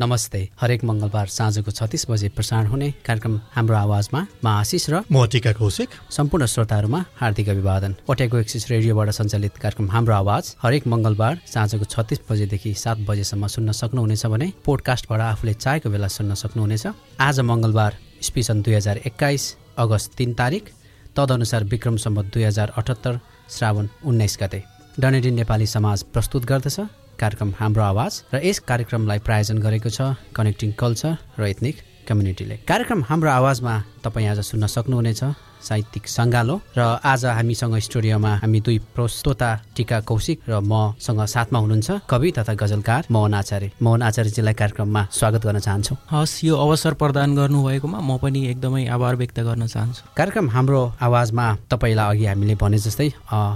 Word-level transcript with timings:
नमस्ते। 0.00 0.38
हरेक 0.60 0.84
मङ्गलबार 0.84 1.26
साँझको 1.28 1.70
छत्तिस 1.70 2.04
बजे 2.10 2.28
प्रसारण 2.32 2.66
हुने 2.66 2.88
कार्यक्रम 3.04 3.34
हाम्रो 3.52 3.76
आवाजमा 3.76 4.20
म 4.44 4.46
आशिष 4.48 4.88
र 4.90 5.00
म 5.12 5.26
टिका 5.28 5.52
कौशिक। 5.52 5.88
सम्पूर्ण 6.08 6.46
श्रोताहरूमा 6.46 7.00
हार्दिक 7.20 7.48
अभिवादन। 7.48 7.94
ओटेको 8.08 8.36
एक्सिस 8.38 8.70
रेडियोबाट 8.70 9.10
सञ्चालित 9.12 9.56
कार्यक्रम 9.60 9.90
हाम्रो 9.92 10.14
आवाज 10.14 10.44
हरेक 10.62 10.86
मङ्गलबार 10.88 11.34
साँझको 11.44 11.84
छत्तिस 11.84 12.20
बजेदेखि 12.30 12.72
सात 12.74 12.98
बजेसम्म 13.04 13.46
सुन्न 13.46 13.72
सक्नुहुनेछ 13.76 14.24
भने 14.26 14.48
पोडकास्टबाट 14.64 15.20
आफूले 15.20 15.54
चाहेको 15.54 15.90
बेला 15.92 16.08
सुन्न 16.08 16.32
सक्नुहुनेछ। 16.34 16.86
आज 17.20 17.40
मङ्गलबार 17.44 17.92
स्पिसन 18.24 18.62
दुई 18.64 18.74
हजार 18.74 18.96
एक्काइस 19.04 19.44
अगस्त 19.76 20.16
तिन 20.16 20.32
तारिक। 20.32 20.64
तदनुसार 21.12 21.64
विक्रमसम्म 21.68 22.22
दुई 22.32 22.44
हजार 22.48 22.72
अठहत्तर 22.72 23.20
श्रावण 23.52 23.88
उन्नाइस 24.08 24.38
गते। 24.40 24.62
डनेडी 24.96 25.30
नेपाली 25.30 25.66
समाज 25.66 26.02
प्रस्तुत 26.08 26.44
गर्दछ। 26.44 26.80
कार्यक्रम 27.20 27.52
हाम्रो 27.60 27.82
आवाज 27.92 28.12
र 28.32 28.40
यस 28.46 28.58
कार्यक्रमलाई 28.70 29.18
प्रायोजन 29.28 29.58
गरेको 29.66 29.90
छ 29.96 30.00
कनेक्टिङ 30.36 30.72
कल्चर 30.80 31.12
र 31.40 31.42
एथनिक 31.52 31.76
कम्युनिटीले 32.08 32.56
कार्यक्रम 32.70 33.00
हाम्रो 33.08 33.30
आवाजमा 33.30 33.74
तपाईँ 34.04 34.28
आज 34.32 34.40
सुन्न 34.50 34.66
सक्नुहुनेछ 34.74 35.22
साहित्यिक 35.60 36.06
सङ्गालो 36.08 36.54
र 36.76 36.80
आज 37.04 37.24
हामीसँग 37.38 37.76
स्टुडियोमा 37.86 38.32
हामी 38.42 38.60
दुई 38.66 38.78
प्रस्तोता 38.96 39.50
टिका 39.76 39.98
कौशिक 40.08 40.48
र 40.48 40.60
मसँग 40.64 41.20
साथमा 41.34 41.58
हुनुहुन्छ 41.60 42.08
कवि 42.08 42.30
तथा 42.38 42.54
गजलकार 42.62 43.02
मोहन 43.12 43.34
आचार्य। 43.34 43.70
मोहन 43.84 44.02
आचार्यजीलाई 44.08 44.54
कार्यक्रममा 44.56 45.02
स्वागत 45.12 45.42
गर्न 45.46 45.58
चाहन्छु। 45.66 45.94
हस् 46.12 46.44
यो 46.44 46.56
अवसर 46.56 46.94
प्रदान 47.02 47.36
गर्नुभएकोमा 47.36 48.00
म 48.00 48.16
पनि 48.16 48.40
एकदमै 48.52 48.86
आभार 48.96 49.14
व्यक्त 49.20 49.40
गर्न 49.48 49.66
चाहन्छु। 49.68 50.02
कार्यक्रम 50.16 50.48
हाम्रो 50.56 50.80
आवाजमा 50.96 51.46
तपाईँलाई 51.68 52.08
अघि 52.16 52.24
हामीले 52.26 52.54
भने 52.56 52.78
जस्तै 52.80 53.08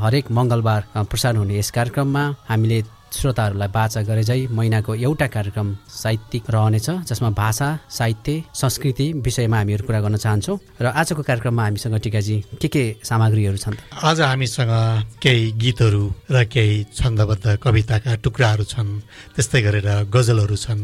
हरेक 0.04 0.30
मङ्गलबार 0.36 0.80
प्रसारण 1.08 1.36
हुने 1.40 1.58
यस 1.58 1.70
कार्यक्रममा 1.72 2.24
हामीले 2.52 2.78
श्रोताहरूलाई 3.12 3.68
बाचा 3.68 4.00
गरे 4.08 4.22
झै 4.22 4.46
महिनाको 4.50 4.94
एउटा 4.94 5.26
कार्यक्रम 5.36 5.68
साहित्यिक 5.88 6.50
रहनेछ 6.50 6.88
जसमा 7.08 7.30
भाषा 7.30 7.68
साहित्य 7.90 8.42
संस्कृति 8.54 9.06
विषयमा 9.24 9.56
हामीहरू 9.56 9.84
कुरा 9.86 10.00
गर्न 10.00 10.16
चाहन्छौँ। 10.16 10.58
र 10.80 10.86
आजको 10.90 11.22
कार्यक्रममा 11.22 11.62
हामीसँग 11.62 11.98
टिकाजी 12.00 12.36
के 12.60 12.68
के 12.68 12.84
सामग्रीहरू 13.04 13.56
छन् 13.56 13.76
आज 14.02 14.20
हामीसँग 14.20 14.72
केही 15.22 15.52
गीतहरू 15.62 16.04
र 16.30 16.44
केही 16.44 16.76
छन्दबद्ध 16.94 17.46
कविताका 17.62 18.14
टुक्राहरू 18.24 18.64
छन् 18.64 18.90
त्यस्तै 19.34 19.60
गरेर 19.62 19.88
गजलहरू 20.10 20.56
छन् 20.56 20.82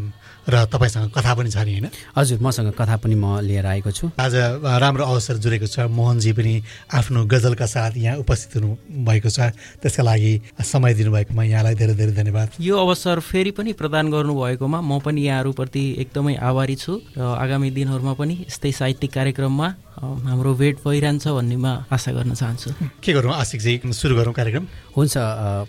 र 0.50 0.64
तपाईँसँग 0.66 1.10
कथा 1.14 1.32
पनि 1.34 1.50
छ 1.50 1.62
नि 1.62 1.72
होइन? 1.78 1.86
हजुर 2.16 2.38
मसँग 2.42 2.74
कथा 2.74 2.96
पनि 2.98 3.14
म 3.14 3.38
लिएर 3.40 3.66
आएको 3.66 3.90
छु। 3.90 4.10
आज 4.18 4.34
राम्रो 4.60 5.04
अवसर 5.06 5.36
जुरेको 5.38 5.66
छ। 5.66 5.86
मोहनजी 5.88 6.32
पनि 6.34 6.54
आफ्नो 6.90 7.24
गजलका 7.24 7.66
साथ 7.66 7.96
यहाँ 7.96 8.18
उपस्थित 8.18 8.56
हुनु 8.58 8.68
भएको 9.06 9.30
छ। 9.30 9.54
त्यसका 9.78 10.02
लागि 10.02 10.32
समय 10.60 10.94
दिनुभएकोमा 10.94 11.42
यहाँलाई 11.44 11.74
धेरै 11.74 11.94
धेरै 11.94 12.12
धन्यवाद। 12.18 12.48
यो 12.60 12.74
अवसर 12.76 13.20
फेरि 13.22 13.50
पनि 13.54 13.72
प्रदान 13.78 14.10
गर्नुभएकोमा 14.10 14.78
म 14.80 14.98
पनि 14.98 15.20
यहाँहरूप्रति 15.22 15.84
एकदमै 16.02 16.34
आभारी 16.34 16.76
छु 16.76 16.92
र 17.14 17.22
आगामी 17.38 17.70
दिनहरूमा 17.70 18.14
पनि 18.18 18.34
यस्तै 18.50 18.72
साहित्यिक 18.72 19.12
कार्यक्रममा 19.12 19.68
हाम्रो 20.00 20.54
भेट 20.56 20.76
भइरहन्छ 20.80 21.28
भन्नेमा 21.28 21.72
आशा 21.92 22.10
गर्न 22.12 22.32
चाहन्छु। 22.32 22.70
के 23.04 23.12
गरौँ 23.12 23.34
आशिकजी 23.36 23.92
सुरु 23.92 24.16
गरौँ 24.16 24.32
कार्यक्रम? 24.32 24.64
हुन्छ 24.96 25.14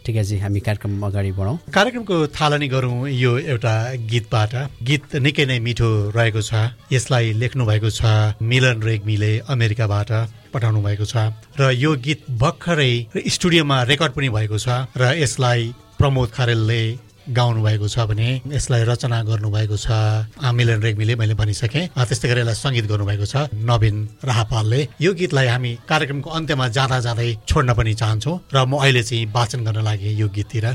टिकाजी 0.08 0.38
हामी 0.40 0.60
कार्यक्रम 0.60 1.04
अगाडि 1.04 1.32
बढौँ। 1.36 1.58
कार्यक्रमको 1.68 2.16
थालनी 2.32 2.68
गरौँ 2.72 3.10
यो 3.12 3.32
एउटा 3.52 3.74
गीतबाट। 4.08 4.54
गीत 4.88 5.16
निकै 5.26 5.46
नै 5.46 5.60
मिठो 5.68 5.90
रहेको 6.16 6.42
छ। 6.42 6.52
यसलाई 6.92 7.34
लेख्नु 7.42 7.66
भएको 7.66 7.90
छ 7.90 8.02
मिलन 8.42 8.78
रेग्मीले 8.90 9.32
अमेरिकाबाट 9.54 10.10
पठाउनु 10.54 10.82
भएको 10.82 11.06
छ 11.06 11.16
र 11.60 11.72
यो 11.84 11.92
गीत 12.06 12.22
भर्खरै 12.42 12.94
स्टुडियोमा 13.36 13.78
रेकर्ड 13.92 14.12
पनि 14.18 14.30
भएको 14.38 14.58
छ 14.58 14.68
र 14.98 15.04
यसलाई 15.24 15.62
प्रमोद 16.00 16.30
खरेलले 16.38 16.82
गाउनु 17.32 17.62
भएको 17.64 17.88
छ 17.88 18.06
भने 18.10 18.28
यसलाई 18.48 18.84
रचना 18.90 19.18
गर्नुभएको 19.24 19.78
छ। 19.78 19.88
मिलन 20.54 20.80
रेग्मीले 20.82 21.16
मैले 21.16 21.34
भनिसकेँ। 21.40 21.88
त्यस्तै 21.96 22.28
गरेर 22.30 22.44
यसलाई 22.44 22.58
सङ्गीत 22.64 22.86
गर्नुभएको 22.92 23.26
छ 23.26 23.36
नवीन 23.52 23.96
राहपालले। 24.24 24.80
यो 25.02 25.12
गीतलाई 25.14 25.48
हामी 25.48 25.72
कार्यक्रमको 25.88 26.30
अन्त्यमा 26.30 26.68
जाँदा 26.78 27.00
जाँदै 27.06 27.30
छोड्न 27.48 27.70
पनि 27.74 27.94
चाहन्छौँ 28.02 28.36
र 28.54 28.58
म 28.66 28.84
अहिले 28.84 29.04
चाहिँ 29.04 29.26
वाचन 29.32 29.60
गर्न 29.66 29.80
लागेँ 29.84 30.14
यो 30.20 30.28
गीततिर। 30.28 30.66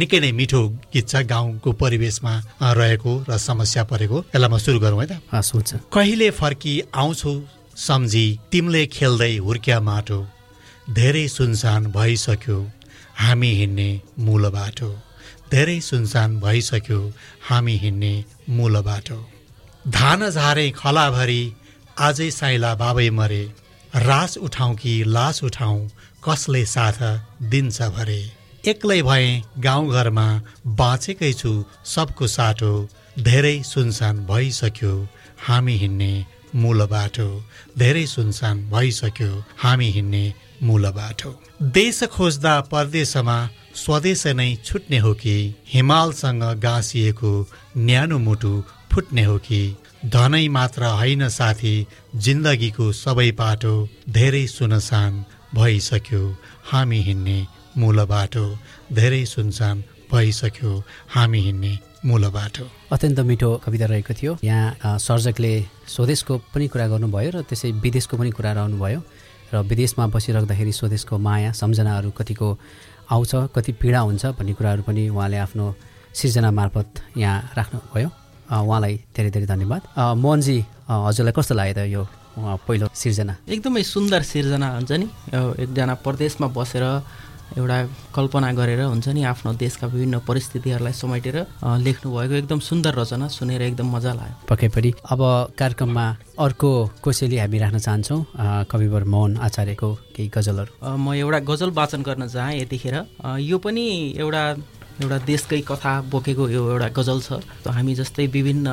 निकै 0.00 0.18
नै 0.20 0.30
मिठो 0.32 0.60
गीत 0.92 1.06
छ 1.08 1.14
गाउँको 1.30 1.70
परिवेशमा 1.78 2.34
रहेको 2.80 3.12
र 3.28 3.38
समस्या 3.38 3.82
परेको। 3.86 4.18
यसलाई 4.34 4.50
म 4.50 4.58
सुरु 4.58 4.78
गरौँ 4.80 5.00
है 5.00 5.06
त। 5.06 5.14
कहिले 5.94 6.30
फर्की 6.30 6.74
आउँछौ 6.94 7.32
सम्झी? 7.76 8.26
तिमीले 8.52 8.82
खेल्दै 8.92 9.36
हुर्क्या 9.46 9.80
माटो। 9.80 10.20
धेरै 10.90 11.26
सुनसान 11.28 11.86
भइसक्यो। 11.96 12.58
हामी 13.20 13.50
हिँड्ने 13.54 13.88
मूल 14.18 14.48
बाटो। 14.50 14.90
धेरै 15.52 15.78
सुनसान 15.80 16.38
भइसक्यो 16.40 17.00
हामी 17.48 17.76
हिँड्ने 17.82 18.12
मूल 18.56 18.80
बाटो 18.88 19.18
धान 19.96 20.28
झारे 20.30 20.66
खलाभरि 20.76 21.42
आजै 21.98 22.30
साइला 22.30 22.74
बाबै 22.82 23.08
मरे 23.18 23.42
रास 24.08 24.36
उठाउँ 24.46 24.74
कि 24.82 24.92
लास 25.06 25.42
उठाउँ 25.44 25.88
कसले 26.24 26.64
साथ 26.74 26.98
दिन्छ 27.52 27.82
भरे। 27.96 28.20
एक्लै 28.70 29.00
भए 29.02 29.28
गाउँघरमा 29.66 30.26
बाँचेकै 30.80 31.32
छु 31.40 31.52
सबको 31.94 32.26
साटो 32.36 32.72
धेरै 33.28 33.56
सुनसान 33.64 34.24
भइसक्यो 34.26 34.92
हामी 35.46 35.76
हिँड्ने 35.82 36.12
मूल 36.62 36.86
बाटो 36.92 37.28
धेरै 37.78 38.06
सुनसान 38.06 38.56
भइसक्यो 38.70 39.30
हामी 39.62 39.90
हिँड्ने 39.96 40.24
मूल 40.62 40.90
बाटो 40.98 41.32
देश 41.78 42.02
खोज्दा 42.16 42.54
परदेशमा 42.72 43.38
स्वदेश 43.74 44.26
नै 44.26 44.54
छुट्ने 44.64 44.98
हो 44.98 45.12
कि? 45.14 45.54
हिमालसँग 45.68 46.42
गाँसिएको 46.60 47.32
न्यानो 47.76 48.18
मुटु 48.18 48.52
फुट्ने 48.92 49.24
हो 49.24 49.38
कि? 49.38 49.76
धनै 50.06 50.48
मात्र 50.48 50.84
होइन 50.98 51.28
साथी 51.28 51.86
जिन्दगीको 52.16 52.92
सबै 52.92 53.30
पाटो 53.38 53.74
धेरै 54.08 54.46
सुनसान 54.46 55.24
भइसक्यो। 55.54 56.22
हामी 56.72 57.00
हिँड्ने 57.02 57.38
मूल 57.78 58.04
बाटो 58.04 58.44
धेरै 58.92 59.24
सुनसान 59.24 59.84
भइसक्यो। 60.12 60.82
हामी 61.14 61.40
हिँड्ने 61.40 61.78
मूल 62.06 62.28
बाटो। 62.34 62.64
अत्यन्त 62.92 63.20
मिठो 63.20 63.50
कविता 63.64 63.86
रहेको 63.86 64.14
थियो। 64.14 64.36
यहाँ 64.44 64.98
सर्जकले 64.98 65.54
स्वदेशको 65.86 66.38
पनि 66.54 66.68
कुरा 66.68 66.86
गर्नुभयो 66.88 67.30
र 67.30 67.42
त्यसै 67.48 67.70
विदेशको 67.84 68.16
पनि 68.16 68.30
कुरा 68.30 68.52
रहनुभयो 68.52 69.00
र 69.54 69.62
विदेशमा 69.66 70.06
बसिराख्दाखेरि 70.14 70.72
स्वदेशको 70.72 71.18
माया 71.18 71.52
सम्झनाहरू 71.52 72.10
कतिको 72.18 72.48
आउँछ 73.10 73.32
कति 73.54 73.72
पीडा 73.80 74.00
हुन्छ 74.06 74.24
भन्ने 74.38 74.52
कुराहरू 74.54 74.82
पनि 74.86 75.08
उहाँले 75.10 75.38
आफ्नो 75.44 75.66
सिर्जना 76.14 76.50
मार्फत 76.50 76.88
यहाँ 77.18 77.38
राख्नुभयो। 77.58 78.08
उहाँलाई 78.50 78.94
धेरै 79.14 79.30
धेरै 79.30 79.46
धन्यवाद। 79.46 79.82
मोहनजी 80.18 80.56
हजुरलाई 80.86 81.34
कस्तो 81.38 81.54
लाग्यो 81.54 81.74
त 81.74 81.80
यो 81.90 82.02
पहिलो 82.66 82.86
सिर्जना? 82.94 83.34
एकदमै 83.46 83.82
सुन्दर 83.82 84.22
सिर्जना 84.22 84.68
हुन्छ 84.74 84.92
नि। 84.92 85.06
एकजना 85.62 85.94
परदेशमा 86.06 86.46
बसेर 86.54 86.84
एउटा 87.58 87.78
कल्पना 88.14 88.52
गरेर 88.52 88.80
हुन्छ 88.82 89.08
नि 89.08 89.22
आफ्नो 89.24 89.52
देशका 89.58 89.86
विभिन्न 89.86 90.18
परिस्थितिहरूलाई 90.28 90.92
समेटेर 90.92 91.36
लेख्नुभएको 91.82 92.34
एकदम 92.34 92.58
सुन्दर 92.60 92.94
रचना 92.94 93.26
सुनेर 93.28 93.62
एकदम 93.62 93.86
मजा 93.96 94.12
लाग्यो। 94.14 94.46
पक्कै 94.48 94.68
पनि 94.68 94.90
अब 95.10 95.20
कार्यक्रममा 95.58 96.06
अर्को 96.38 96.70
कोसेली 97.02 97.36
हामी 97.38 97.58
राख्न 97.58 97.78
चाहन्छौँ 97.78 98.20
कविवर 98.70 99.04
मोहन 99.04 99.36
आचार्यको 99.36 99.88
केही 100.14 100.28
गजलहरू। 100.30 100.72
म 100.96 101.14
एउटा 101.14 101.38
गजल 101.50 101.70
वाचन 101.74 102.02
गर्न 102.02 102.28
चाहेँ 102.28 102.60
यतिखेर। 102.60 102.96
यो 103.40 103.58
पनि 103.58 103.86
एउटा 104.18 104.44
एउटा 105.02 105.18
देशकै 105.24 105.60
कथा 105.66 105.92
बोकेको 106.12 106.48
यो 106.48 106.62
एउटा 106.70 106.88
गजल 106.98 107.18
छ। 107.20 107.40
हामी 107.66 107.94
जस्तै 107.94 108.26
विभिन्न 108.26 108.68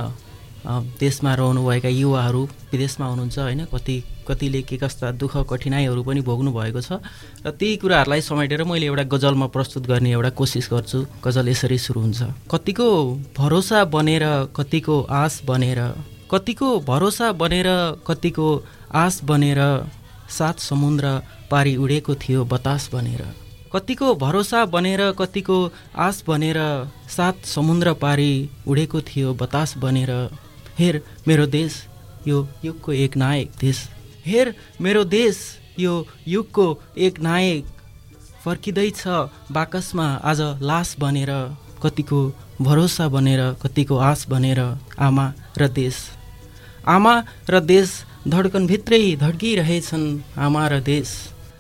देशमा 1.00 1.34
रहनुभएका 1.36 1.90
युवाहरू 1.90 2.42
विदेशमा 2.72 3.06
हुनुहुन्छ 3.08 3.40
होइन 3.40 3.66
कति 3.72 3.96
कतिले 4.28 4.62
के 4.68 4.78
कस्ता 4.78 5.12
दुःख 5.16 5.38
कठिनाइहरू 5.50 6.04
पनि 6.04 6.22
भोग्नु 6.22 6.52
भएको 6.52 6.82
छ। 6.82 7.00
र 7.46 7.52
त्यही 7.56 7.76
कुराहरूलाई 7.80 8.22
समेटेर 8.22 8.64
मैले 8.64 8.86
एउटा 8.86 9.04
गजलमा 9.08 9.48
प्रस्तुत 9.56 9.88
गर्ने 9.88 10.12
एउटा 10.12 10.30
कोसिस 10.36 10.68
गर्छु। 10.68 11.00
गजल 11.24 11.48
यसरी 11.50 11.78
सुरु 11.80 12.00
हुन्छ। 12.02 12.22
कतिको 12.52 12.88
भरोसा 13.38 13.84
बनेर 13.88 14.24
कतिको 14.56 14.96
आश 15.08 15.42
बनेर 15.48 15.80
कतिको 16.28 16.70
भरोसा 16.84 17.32
बनेर 17.40 17.68
कतिको 18.04 18.48
आश 18.94 19.20
बनेर 19.24 19.60
सात 20.30 20.60
समुद्र 20.60 21.06
पारी 21.52 21.76
उडेको 21.80 22.16
थियो 22.20 22.44
बतास 22.46 22.90
बनेर। 22.94 23.22
कतिको 23.74 24.14
भरोसा 24.16 24.64
बनेर 24.66 25.02
कतिको 25.20 25.58
आस 25.98 26.24
बनेर 26.28 26.60
सात 27.08 27.46
समुद्र 27.46 27.94
पारी 28.04 28.32
उडेको 28.68 29.02
थियो 29.08 29.34
बतास 29.34 29.78
बनेर। 29.78 30.12
हेर 30.80 31.02
मेरो 31.28 31.46
देश 31.48 31.72
यो 32.28 32.48
युगको 32.66 32.92
एक 32.94 33.18
नायक 33.18 33.52
देश। 33.60 33.78
हेर 34.28 34.54
मेरो 34.82 35.04
देश 35.08 35.38
यो 35.80 35.94
युगको 36.28 36.66
एक 37.06 37.20
नायक 37.20 37.66
फर्किँदैछ 38.44 39.04
बाकसमा 39.52 40.08
आज 40.30 40.42
लास 40.62 40.96
बनेर 41.00 41.32
कतिको 41.84 42.20
भरोसा 42.62 43.08
बनेर 43.08 43.42
कतिको 43.62 43.98
आस 44.10 44.26
बनेर 44.30 44.60
आमा 45.00 45.26
र 45.58 45.68
देश। 45.72 45.96
आमा 46.88 47.14
र 47.50 47.60
देश 47.64 47.90
धड्कनभित्रै 48.28 49.00
धड्किरहेछन् 49.16 50.06
आमा 50.46 50.68
र 50.68 50.80
देश। 50.82 51.14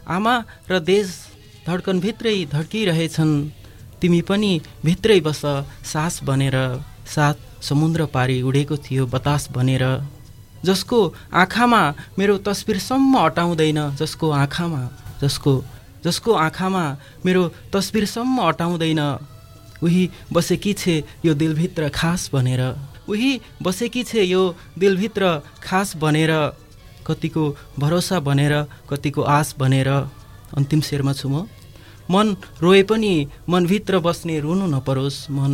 आमा 0.09 0.35
र 0.71 0.79
देश 0.91 1.15
धड्कनभित्रै 1.67 2.35
धड्किरहेछन् 2.51 3.33
तिमी 4.01 4.21
पनि 4.29 4.51
भित्रै 4.85 5.19
बस 5.21 5.41
सास 5.93 6.19
बनेर 6.23 6.57
सात 7.15 7.37
समुद्र 7.69 8.05
पारी 8.13 8.41
उडेको 8.41 8.77
थियो 8.85 9.05
बतास 9.07 9.49
बनेर। 9.55 9.83
जसको 10.65 10.99
आँखामा 11.33 11.81
मेरो 12.19 12.37
तस्बिरसम्म 12.47 13.13
अटाउँदैन 13.19 13.79
जसको 13.95 14.29
आँखामा 14.31 14.81
जसको 15.21 15.53
जसको 16.03 16.33
आँखामा 16.33 16.83
मेरो 17.25 17.43
तस्बिरसम्म 17.73 18.37
अटाउँदैन। 18.47 19.01
उही 19.83 20.09
बसेकी 20.33 20.73
छे 20.73 21.03
यो 21.25 21.33
दिलभित्र 21.33 21.89
खास 21.89 22.29
भनेर। 22.33 22.61
उही 23.09 23.39
बसेकी 23.63 24.03
छे 24.03 24.23
यो 24.23 24.43
दिलभित्र 24.77 25.23
खास 25.63 25.95
बनेर 25.97 26.31
कतिको 27.07 27.43
भरोसा 27.79 28.19
बनेर 28.19 28.53
कतिको 28.89 29.21
आश 29.21 29.53
बनेर 29.59 29.89
अन्तिम 30.57 30.81
शेरमा 30.81 31.13
छु 31.13 31.29
म। 31.29 31.47
मन 32.11 32.35
रोए 32.61 32.83
पनि 32.83 33.27
मनभित्र 33.49 33.99
बस्ने 33.99 34.39
रुनु 34.39 34.65
नपरोस्। 34.67 35.29
मन 35.31 35.53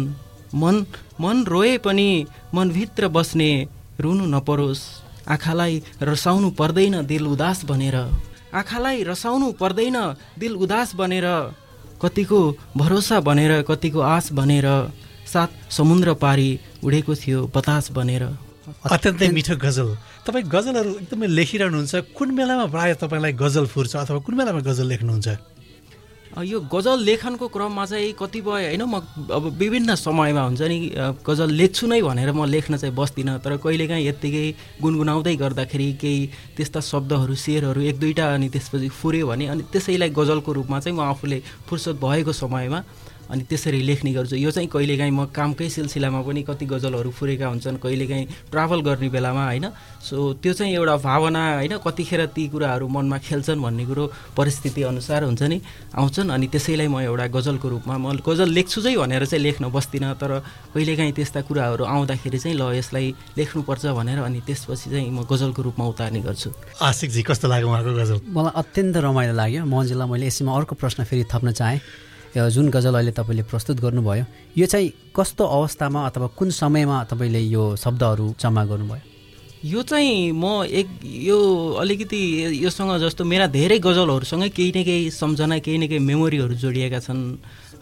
मन 0.56 0.86
मन 1.22 1.44
रोए 1.44 1.78
पनि 1.78 2.26
मनभित्र 2.54 3.08
बस्ने 3.08 3.50
रुनु 4.00 4.26
नपरोस्। 4.26 4.82
आँखालाई 5.30 5.82
रसाउनु 6.02 6.50
पर्दैन 6.60 7.06
दिल 7.06 7.28
उदास 7.28 7.66
बनेर। 7.66 7.96
आँखालाई 8.54 9.04
रसाउनु 9.04 9.52
पर्दैन 9.62 9.98
दिल 10.40 10.54
उदास 10.56 10.96
बनेर। 10.96 11.28
कतिको 12.02 12.40
भरोसा 12.78 13.20
बनेर 13.20 13.62
कतिको 13.64 14.00
आश 14.00 14.32
बनेर। 14.32 14.68
सात 15.24 15.50
समुद्र 15.72 16.14
पारी 16.20 16.60
उडेको 16.84 17.16
थियो 17.16 17.40
बतास 17.56 17.92
बनेर। 17.92 18.24
अत्यन्तै 18.92 19.28
मिठो 19.32 19.56
गजल। 19.56 19.90
तपाईँ 20.28 20.46
गजलहरू 20.48 20.92
एकदमै 21.04 21.28
लेखिरहनुहुन्छ। 21.28 21.94
कुन 22.16 22.30
बेलामा 22.36 22.66
प्रायः 22.68 22.96
तपाईँलाई 23.00 23.34
गजल 23.34 23.66
फुर्छ 23.72 23.96
अथवा 23.96 24.20
कुन 24.20 24.34
बेलामा 24.38 24.60
गजल 24.60 24.88
लेख्नुहुन्छ? 24.88 25.28
यो 26.36 26.60
गजल 26.66 27.00
लेखनको 27.00 27.48
क्रममा 27.48 27.86
चाहिँ 27.86 28.14
कतिपय 28.14 28.66
होइन 28.68 28.82
म 28.84 28.98
अब 29.30 29.54
विभिन्न 29.54 29.96
समयमा 29.96 30.42
हुन्छ 30.42 30.62
नि 30.64 30.78
गजल 31.22 31.50
लेख्छु 31.52 31.88
नै 31.88 32.02
भनेर 32.02 32.32
म 32.32 32.46
लेख्न 32.48 32.78
चाहिँ 32.78 32.96
बस्दिनँ 32.96 33.38
तर 33.40 33.58
कहिलेकाहीँ 33.60 34.08
यत्तिकै 34.08 34.46
गुनगुनाउँदै 34.82 35.36
गर्दाखेरि 35.36 35.88
केही 35.94 36.26
त्यस्ता 36.58 36.80
शब्दहरू 36.82 37.36
शेरहरू 37.38 37.82
एक 37.84 38.00
दुईवटा 38.00 38.26
अनि 38.34 38.50
त्यसपछि 38.50 38.90
फुऱ्यो 38.92 39.28
भने 39.28 39.46
अनि 39.48 39.64
त्यसैलाई 39.70 40.10
गजलको 40.10 40.52
रूपमा 40.54 40.80
चाहिँ 40.80 40.98
म 40.98 41.02
आफूले 41.06 41.40
फुर्सद 41.70 42.02
भएको 42.02 42.34
समयमा 42.34 42.82
अनि 43.30 43.44
त्यसरी 43.50 43.82
लेख्ने 43.82 44.12
गर्छु। 44.14 44.36
यो 44.36 44.52
चाहिँ 44.52 44.70
कहिलेकाहीँ 44.70 45.12
म 45.12 45.26
कामकै 45.32 45.70
सिलसिलामा 45.70 46.22
पनि 46.22 46.42
कति 46.44 46.66
गजलहरू 46.66 47.10
फुरेका 47.12 47.48
हुन्छन् 47.48 47.78
कहिलेकाहीँ 47.80 48.52
ट्राभल 48.52 48.80
गर्ने 48.82 49.10
बेलामा 49.10 49.44
होइन? 49.46 49.66
सो 50.04 50.34
त्यो 50.44 50.54
चाहिँ 50.54 50.74
एउटा 50.76 50.96
भावना 50.98 51.42
होइन? 51.64 51.74
कतिखेर 51.80 52.26
ती 52.36 52.48
कुराहरू 52.48 52.88
मनमा 52.88 53.18
खेल्छन् 53.18 53.62
भन्ने 53.62 53.86
कुरो 53.86 54.04
परिस्थिति 54.38 54.82
अनुसार 54.84 55.24
हुन्छ 55.24 55.44
नि 55.44 55.62
आउँछन्। 55.96 56.30
अनि 56.30 56.48
त्यसैलाई 56.48 56.88
म 56.88 57.00
एउटा 57.08 57.28
गजलको 57.28 57.68
रूपमा 57.70 57.98
म 57.98 58.20
गजल 58.22 58.50
लेख्छु 58.50 58.82
चाहिँ 58.82 58.98
भनेर 58.98 59.26
चाहिँ 59.26 59.44
लेख्न 59.44 59.72
बस्दिनँ 59.72 60.14
तर 60.20 60.32
कहिलेकाहीँ 60.74 61.14
त्यस्ता 61.14 61.42
कुराहरू 61.48 61.84
आउँदाखेरि 61.84 62.40
चाहिँ 62.40 62.58
ल 62.58 62.76
यसलाई 62.78 63.16
लेख्नुपर्छ 63.38 63.86
भनेर 63.98 64.20
अनि 64.20 64.40
त्यसपछि 64.46 64.90
चाहिँ 64.90 65.10
म 65.10 65.24
गजलको 65.26 65.62
रूपमा 65.64 65.86
उतार्ने 65.88 66.22
गर्छु। 66.22 66.50
आशिकजी 66.82 67.22
कस्तो 67.24 67.48
लाग्यो 67.48 67.68
उहाँको 67.68 67.92
गजल? 67.98 68.18
मलाई 68.30 68.54
अत्यन्त 68.62 68.96
रमाइलो 68.98 69.34
लाग्यो। 69.34 69.66
मन्जुलाई 69.66 70.08
मैले 70.10 70.28
यसैमा 70.28 70.52
अर्को 70.54 70.76
प्रश्न 70.76 71.04
फेरि 71.04 71.26
थप्न 71.32 71.52
चाहेँ। 71.52 71.80
जुन 72.34 72.70
गजल 72.70 72.94
अहिले 72.96 73.12
तपाईँले 73.12 73.44
प्रस्तुत 73.46 73.78
गर्नुभयो 73.80 74.26
यो 74.58 74.66
चाहिँ 74.66 74.90
कस्तो 75.16 75.44
अवस्थामा 75.46 76.06
अथवा 76.08 76.28
कुन 76.34 76.50
समयमा 76.52 77.04
तपाईँले 77.06 77.40
यो 77.40 77.76
शब्दहरू 77.78 78.34
जम्मा 78.42 78.64
गर्नुभयो? 78.66 79.02
यो 79.64 79.82
चाहिँ 79.82 80.32
म 80.34 80.66
एक 80.66 80.88
यो 81.06 81.38
अलिकति 81.80 82.20
योसँग 82.66 82.98
जस्तो 83.00 83.24
मेरा 83.24 83.48
धेरै 83.48 83.78
गजलहरूसँगै 83.80 84.50
केही 84.50 84.72
न 84.76 84.84
केही 84.84 85.12
सम्झना 85.14 85.58
केही 85.62 85.78
न 85.78 85.88
केही 85.88 86.00
मेमोरीहरू 86.00 86.54
जोडिएका 86.58 87.00
छन्। 87.00 87.22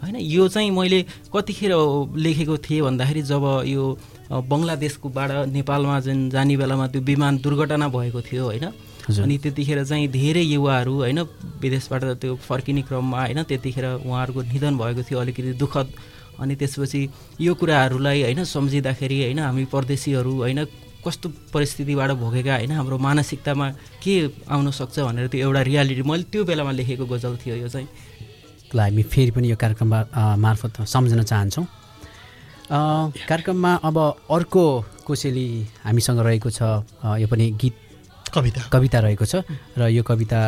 होइन 0.04 0.16
यो 0.20 0.48
चाहिँ 0.48 0.72
मैले 0.72 1.02
कतिखेर 1.34 1.74
लेखेको 2.18 2.58
थिएँ 2.60 2.82
भन्दाखेरि 2.82 3.22
जब 3.22 3.46
यो 3.66 3.84
बङ्गलादेशकोबाट 4.30 5.32
नेपालमा 5.48 6.00
जुन 6.06 6.30
जाने 6.30 6.58
बेलामा 6.58 6.88
त्यो 6.92 7.02
विमान 7.02 7.38
दुर्घटना 7.40 7.88
भएको 7.88 8.22
थियो 8.22 8.44
होइन 8.46 8.66
अनि 9.10 9.38
त्यतिखेर 9.38 9.84
चाहिँ 9.84 10.08
धेरै 10.08 10.44
युवाहरू 10.44 10.94
होइन 11.02 11.20
विदेशबाट 11.62 12.04
त्यो 12.22 12.36
फर्किने 12.40 12.82
क्रममा 12.88 13.20
होइन 13.22 13.44
त्यतिखेर 13.44 13.86
उहाँहरूको 14.06 14.42
निधन 14.54 14.78
भएको 14.78 15.02
थियो 15.04 15.20
अलिकति 15.20 15.54
दुःखद। 15.58 15.88
अनि 16.40 16.56
त्यसपछि 16.56 17.02
यो 17.42 17.54
कुराहरूलाई 17.54 18.22
होइन 18.24 18.44
सम्झिँदाखेरि 18.46 19.18
होइन 19.24 19.40
हामी 19.40 19.66
परदेशीहरू 19.74 20.34
होइन 20.42 20.60
कस्तो 21.06 21.30
परिस्थितिबाट 21.54 22.12
भोगेका 22.22 22.56
होइन 22.56 22.72
हाम्रो 22.72 22.98
मानसिकतामा 22.98 23.68
के 24.04 24.14
आउन 24.50 24.72
सक्छ 24.72 25.00
भनेर 25.02 25.28
त्यो 25.28 25.40
एउटा 25.46 25.62
रियालिटी 25.62 26.04
मैले 26.06 26.24
त्यो 26.32 26.44
बेलामा 26.46 26.72
लेखेको 26.72 27.06
गजल 27.06 27.38
थियो 27.42 27.56
यो 27.56 27.70
चाहिँ। 27.70 27.88
ल 28.74 28.80
हामी 28.80 29.04
फेरि 29.04 29.32
पनि 29.36 29.50
यो 29.50 29.58
कार्यक्रममा 29.58 30.00
मार्फत 30.38 30.82
सम्झन 30.88 31.22
चाहन्छौँ। 31.24 31.66
कार्यक्रममा 32.72 33.72
अब 33.84 33.98
अर्को 34.32 34.66
कोसेली 35.06 35.48
हामीसँग 35.84 36.20
रहेको 36.22 36.50
छ। 36.50 36.62
यो 37.20 37.28
पनि 37.28 37.46
गीत 37.62 37.76
कविता। 38.32 38.62
कविता 38.72 39.00
रहेको 39.00 39.26
छ 39.26 39.44
र 39.78 39.92
यो 39.92 40.04
कविता 40.04 40.40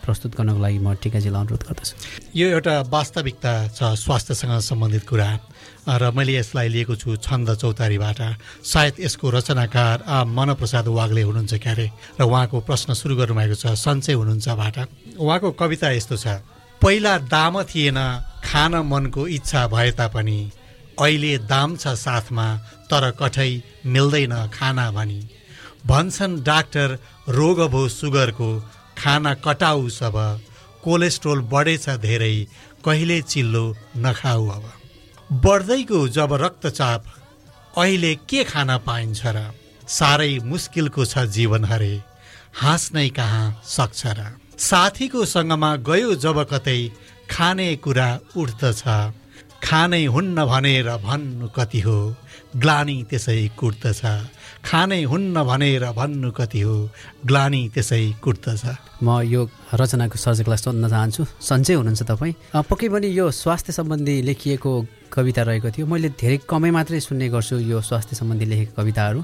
प्रस्तुत 0.00 0.32
गर्नको 0.36 0.60
लागि 0.60 0.78
म 0.80 0.96
टिकाजीलाई 0.96 1.40
अनुरोध 1.40 1.62
गर्दछु। 1.68 1.94
यो 2.34 2.46
एउटा 2.56 2.74
वास्तविकता 2.88 3.52
छ 3.76 3.80
स्वास्थ्यसँग 4.00 4.60
सम्बन्धित 4.64 5.04
कुरा। 5.04 5.28
र 5.86 6.10
मैले 6.16 6.32
यसलाई 6.40 6.68
लिएको 6.68 6.94
छु 6.96 7.16
छन्द 7.20 7.48
चौतारीबाट। 7.60 8.20
सायद 8.64 8.94
यसको 9.00 9.26
रचनाकार 9.30 9.96
मनप्रसाद 10.24 10.86
वाग्ले 10.88 11.22
हुनुहुन्छ 11.22 11.54
क्यारे 11.60 11.86
र 12.16 12.22
उहाँको 12.24 12.56
प्रश्न 12.64 12.94
सुरु 12.96 13.16
गर्नुभएको 13.16 13.56
छ 13.56 13.76
सन्चै 13.76 14.12
हुनुहुन्छबाट 14.16 14.76
उहाँको 15.20 15.48
कविता 15.52 15.90
यस्तो 15.92 16.16
छ 16.16 16.26
पहिला 16.80 17.12
दाम 17.28 17.62
थिएन 17.68 17.98
खान 18.40 18.72
मनको 18.88 19.26
इच्छा 19.28 19.66
भए 19.68 19.90
तापनि। 20.00 20.38
अहिले 20.96 21.32
दाम 21.44 21.76
छ 21.76 21.92
साथमा 21.96 22.46
तर 22.88 23.10
कठै 23.20 23.52
मिल्दैन 23.84 24.34
खाना 24.48 24.90
भनी। 24.96 25.20
भन्छन् 25.86 26.42
डाक्टर 26.42 26.98
रोग 27.28 27.60
भो 27.70 27.88
सुगरको 27.88 28.48
खाना 28.98 29.34
कटाउ 29.34 29.88
सब। 29.88 30.16
कोलेस्ट्रोल 30.84 31.40
बढेछ 31.52 31.88
धेरै 32.00 32.46
कहिले 32.84 33.20
चिल्लो 33.22 33.64
नखाऊ 33.96 34.48
अब। 34.48 34.64
बढ्दैको 35.44 36.08
जब 36.08 36.32
रक्तचाप 36.32 37.04
अहिले 37.78 38.14
के 38.28 38.44
खान 38.44 38.76
पाइन्छ 38.78 39.22
र? 39.26 39.50
साह्रै 39.88 40.38
मुस्किलको 40.44 41.04
छ 41.04 41.18
जीवन 41.18 41.64
हरे 41.64 42.02
हाँस्नै 42.54 43.08
कहाँ 43.08 43.62
सक्छ 43.64 44.06
र? 44.06 44.36
साथीको 44.58 45.24
सँगमा 45.24 45.76
गयो 45.76 46.14
जब 46.14 46.42
कतै 46.52 46.80
खाने 47.30 47.76
कुरा 47.76 48.08
उठ्दछ। 48.36 48.82
खानै 49.62 50.04
हुन्न 50.14 50.44
भनेर 50.46 50.88
भन्नु 51.04 51.48
कति 51.56 51.80
हो? 51.80 51.98
ग्लानी 52.56 52.96
त्यसै 53.10 53.40
कुट्दछ 53.60 54.00
खानै 54.64 55.02
हुन्न 55.04 55.36
भनेर 55.44 55.84
भन्नु 55.98 56.30
कति 56.38 56.60
हो? 56.60 56.76
ग्लानी 57.28 57.62
त्यसै 57.74 58.02
कुट्दछ 58.24 58.62
म 59.04 59.20
यो 59.24 59.40
रचनाको 59.80 60.16
सर्जकलाई 60.16 60.58
सोध्न 60.64 60.84
चाहन्छु। 60.88 61.22
सन्चै 61.48 61.74
हुनुहुन्छ 61.76 62.02
तपाईँ? 62.10 62.34
पक्कै 62.70 62.88
पनि 62.88 63.08
यो 63.18 63.30
स्वास्थ्य 63.30 63.72
सम्बन्धी 63.78 64.14
लेखिएको 64.28 64.72
कविता 65.12 65.42
रहेको 65.42 65.68
थियो। 65.74 65.86
मैले 65.86 66.08
धेरै 66.20 66.36
कमै 66.50 66.70
मात्रै 66.76 67.00
सुन्ने 67.00 67.28
गर्छु 67.28 67.56
यो 67.70 67.78
स्वास्थ्य 67.80 68.16
सम्बन्धी 68.16 68.44
लेखेको 68.50 68.72
कविताहरू। 68.80 69.20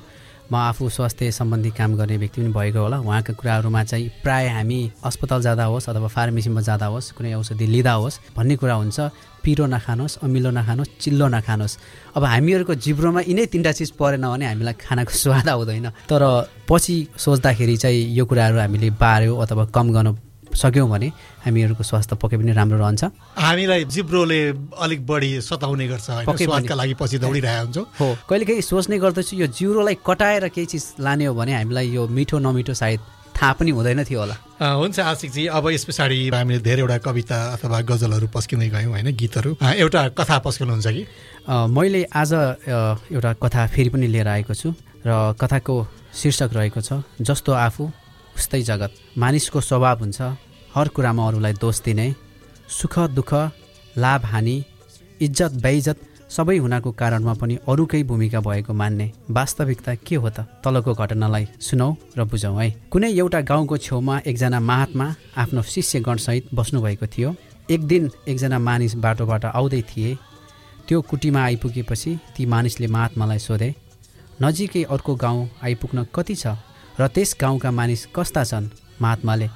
म 0.53 0.55
आफू 0.55 0.88
स्वास्थ्य 0.88 1.31
सम्बन्धी 1.33 1.71
काम 1.71 1.97
गर्ने 1.97 2.17
व्यक्ति 2.17 2.41
पनि 2.41 2.53
भएको 2.53 2.79
होला। 2.79 2.99
उहाँका 2.99 3.33
कुराहरूमा 3.35 3.83
चाहिँ 3.85 4.09
प्रायः 4.23 4.55
हामी 4.55 4.79
अस्पताल 5.05 5.43
जाँदा 5.43 5.65
होस् 5.65 5.88
अथवा 5.91 6.09
फार्मेसीमा 6.09 6.61
जाँदा 6.61 6.87
होस् 6.87 7.12
कुनै 7.19 7.35
औषधि 7.35 7.67
लिँदा 7.67 7.93
होस् 7.93 8.21
भन्ने 8.37 8.57
कुरा 8.57 8.75
हुन्छ। 8.75 9.00
पिरो 9.43 9.67
नखानुहोस् 9.67 10.19
अमिलो 10.23 10.50
नखानुहोस् 10.50 10.99
चिल्लो 11.00 11.26
नखानुहोस्। 11.29 11.79
अब 12.17 12.25
हामीहरूको 12.25 12.75
जिब्रोमा 12.75 13.21
यिनै 13.26 13.47
तिनवटा 13.47 13.73
चिज 13.73 13.91
परेन 13.95 14.26
भने 14.26 14.47
हामीलाई 14.47 14.75
खानाको 14.75 15.12
स्वाद 15.23 15.49
आउँदैन। 15.49 15.88
तर 16.11 16.23
पछि 16.69 16.97
सोच्दाखेरि 17.17 17.76
चाहिँ 17.76 18.15
यो 18.15 18.25
कुराहरू 18.26 18.59
हामीले 18.59 18.91
बाऱ्यो 18.91 19.37
अथवा 19.37 19.65
कम 19.71 19.87
गर्न 19.95 20.09
सक्यौँ 20.56 20.88
भने 20.88 21.08
हामीहरूको 21.44 21.82
स्वास्थ्य 21.84 22.16
पक्कै 22.16 22.36
पनि 22.36 22.52
राम्रो 22.52 22.78
रहन्छ। 22.78 23.04
हामीलाई 23.36 23.84
जिब्रोले 23.84 24.40
अलिक 24.75 25.00
बढी 25.06 25.30
सताउने 25.40 25.86
गर्छ 25.88 26.06
लागि 26.72 26.94
पछि 26.96 27.18
दौडिरहेको 27.18 27.64
हुन्छौँ। 27.64 27.84
हो 28.00 28.06
कहिलेकाहीँ 28.28 28.62
सोच्ने 28.64 28.96
गर्दछु 28.98 29.36
यो 29.36 29.46
जिब्रोलाई 29.52 29.96
कटाएर 30.00 30.48
केही 30.48 30.66
चिज 30.66 30.84
लाने 31.00 31.25
हो 31.28 31.34
भने 31.34 31.52
हामीलाई 31.54 31.86
यो 31.92 32.08
मिठो 32.08 32.38
नमिठो 32.40 32.75
सायद 32.75 33.00
थाहा 33.36 33.52
पनि 33.52 33.70
हुँदैन 33.76 34.04
थियो 34.08 34.20
होला। 34.20 34.36
हुन्छ 34.80 34.96
आशिकजी 34.96 35.46
अब 35.52 35.68
यस 35.68 35.84
पछाडि 35.84 36.16
हामीले 36.32 36.58
धेरैवटा 36.64 36.98
कविता 37.04 37.36
अथवा 37.52 37.80
गजलहरू 37.84 38.26
पस्किँदै 38.32 38.68
गयौँ 38.72 38.92
होइन 38.96 39.12
गीतहरू। 39.12 39.50
एउटा 39.60 40.02
कथा 40.16 40.38
पस्किनुहुन्छ 40.40 40.86
कि? 40.88 41.04
मैले 41.68 42.02
आज 42.16 42.32
एउटा 43.12 43.32
कथा 43.44 43.66
फेरि 43.76 43.90
पनि 43.92 44.06
लिएर 44.08 44.28
आएको 44.40 44.54
छु 44.56 44.72
र 45.04 45.36
कथाको 45.36 45.76
शीर्षक 46.16 46.50
रहेको 46.56 46.80
छ 46.80 47.04
जस्तो 47.20 47.52
आफू 47.52 47.84
उस्तै 48.36 48.62
जगत 48.62 48.92
मानिसको 49.20 49.60
स्वभाव 49.60 49.98
हुन्छ 50.00 50.20
हर 50.76 50.88
कुरामा 50.88 51.26
अरूलाई 51.28 51.52
दोष 51.52 51.80
दिने 51.83 52.04
सुख 52.68 52.99
दुःख 53.09 53.33
लाभ 53.99 54.25
हानि 54.25 54.56
इज्जत 55.21 55.52
बेइज्जत 55.62 56.00
सबै 56.37 56.56
हुनाको 56.56 56.90
कारणमा 56.92 57.35
पनि 57.40 57.56
अरूकै 57.68 58.02
भूमिका 58.02 58.40
भएको 58.40 58.73
मान्ने 58.73 59.06
वास्तविकता 59.30 59.95
के 60.06 60.16
हो 60.16 60.28
त? 60.28 60.40
तलको 60.61 60.92
घटनालाई 60.92 61.47
सुनौ 61.61 61.88
र 62.18 62.25
बुझौँ 62.28 62.61
है। 62.61 62.68
कुनै 62.92 63.11
एउटा 63.12 63.40
गाउँको 63.40 63.76
छेउमा 63.78 64.18
एकजना 64.26 64.61
महात्मा 64.61 65.06
आफ्नो 65.37 65.62
शिष्यगणसहित 65.62 66.54
बस्नुभएको 66.54 67.06
थियो। 67.06 67.35
एक 67.73 67.80
दिन 67.88 68.11
एकजना 68.28 68.59
मानिस 68.59 68.95
बाटोबाट 69.00 69.45
आउँदै 69.56 69.83
थिए। 69.83 70.14
त्यो 70.88 71.00
कुटीमा 71.00 71.40
आइपुगेपछि 71.40 72.18
ती 72.37 72.47
मानिसले 72.52 72.87
महात्मालाई 72.87 73.38
सोधे 73.38 73.75
नजिकै 74.42 74.83
अर्को 74.92 75.14
गाउँ 75.25 75.49
आइपुग्न 75.64 76.06
कति 76.14 76.35
छ? 76.35 76.47
र 77.00 77.09
त्यस 77.09 77.37
गाउँका 77.40 77.71
मानिस 77.71 78.06
कस्ता 78.16 78.45
छन्? 78.45 78.68
महात्माले 79.00 79.49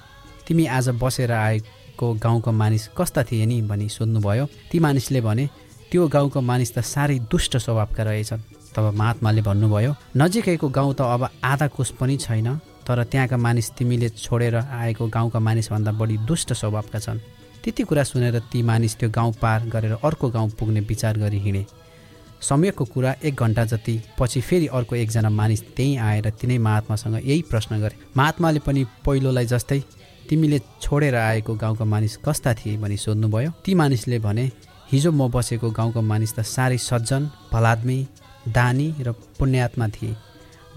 तिमी 0.51 0.65
आज 0.67 0.89
बसेर 0.99 1.33
आएको 1.33 2.07
गाउँको 2.23 2.53
मानिस 2.53 2.87
कस्ता 2.99 3.23
थिए 3.23 3.45
नि? 3.47 3.61
भनी 3.63 3.89
सोध्नुभयो। 3.89 4.47
ती 4.71 4.79
मानिसले 4.79 5.21
भने 5.21 5.47
त्यो 5.91 6.07
गाउँको 6.09 6.41
मानिस 6.41 6.75
त 6.75 6.83
साह्रै 6.83 7.19
दुष्ट 7.31 7.57
स्वभावका 7.57 8.03
रहेछन्। 8.03 8.41
तब 8.75 8.91
महात्माले 8.99 9.43
भन्नुभयो 9.47 9.95
नजिकैको 10.17 10.69
गाउँ 10.69 10.95
त 10.95 11.01
अब 11.07 11.29
आधा 11.45 11.67
कोष 11.71 11.91
पनि 11.95 12.17
छैन 12.17 12.49
तर 12.83 13.03
त्यहाँका 13.05 13.37
मानिस 13.37 13.71
तिमीले 13.79 14.09
छोडेर 14.11 14.57
आएको 14.57 15.07
गाउँका 15.07 15.39
मानिसभन्दा 15.39 15.93
बढी 15.93 16.17
दुष्ट 16.27 16.53
स्वभावका 16.53 16.99
छन्। 16.99 17.19
त्यति 17.63 17.83
कुरा 17.87 18.03
सुनेर 18.03 18.39
ती 18.51 18.63
मानिस 18.63 18.99
त्यो 18.99 19.11
गाउँ 19.11 19.33
पार 19.39 19.71
गरेर 19.71 19.93
अर्को 20.03 20.29
गाउँ 20.31 20.51
पुग्ने 20.59 20.81
विचार 20.83 21.19
गरी 21.19 21.39
हिँडे। 21.39 21.65
समयको 22.43 22.85
कुरा 22.85 23.15
एक 23.23 23.35
घन्टा 23.37 23.65
जति 23.71 24.01
पछि 24.19 24.41
फेरि 24.41 24.67
अर्को 24.67 24.97
एकजना 24.97 25.31
मानिस 25.31 25.63
त्यहीँ 25.77 25.97
आएर 26.01 26.31
तिनै 26.33 26.59
महात्मासँग 26.59 27.17
यही 27.17 27.43
प्रश्न 27.51 27.81
गरे। 27.81 27.97
महात्माले 28.17 28.59
पनि 28.67 28.85
पहिलोलाई 29.07 29.47
जस्तै 29.47 29.83
तिमीले 30.31 30.59
छोडेर 30.81 31.15
आएको 31.17 31.55
गाउँका 31.55 31.85
मानिस 31.85 32.17
कस्ता 32.23 32.55
थिए 32.55 32.77
भनी 32.79 32.97
सोध्नुभयो। 32.97 33.51
ती 33.65 33.75
मानिसले 33.75 34.19
भने 34.23 34.45
हिजो 34.93 35.11
म 35.13 35.27
बसेको 35.29 35.71
गाउँको 35.71 36.01
मानिस 36.01 36.35
त 36.37 36.41
साह्रै 36.47 36.79
सज्जन 36.79 37.23
भलाद्मी 37.53 37.99
दानी 38.49 38.89
र 39.03 39.13
पुण्यात्मा 39.39 39.87
थिए। 39.91 40.15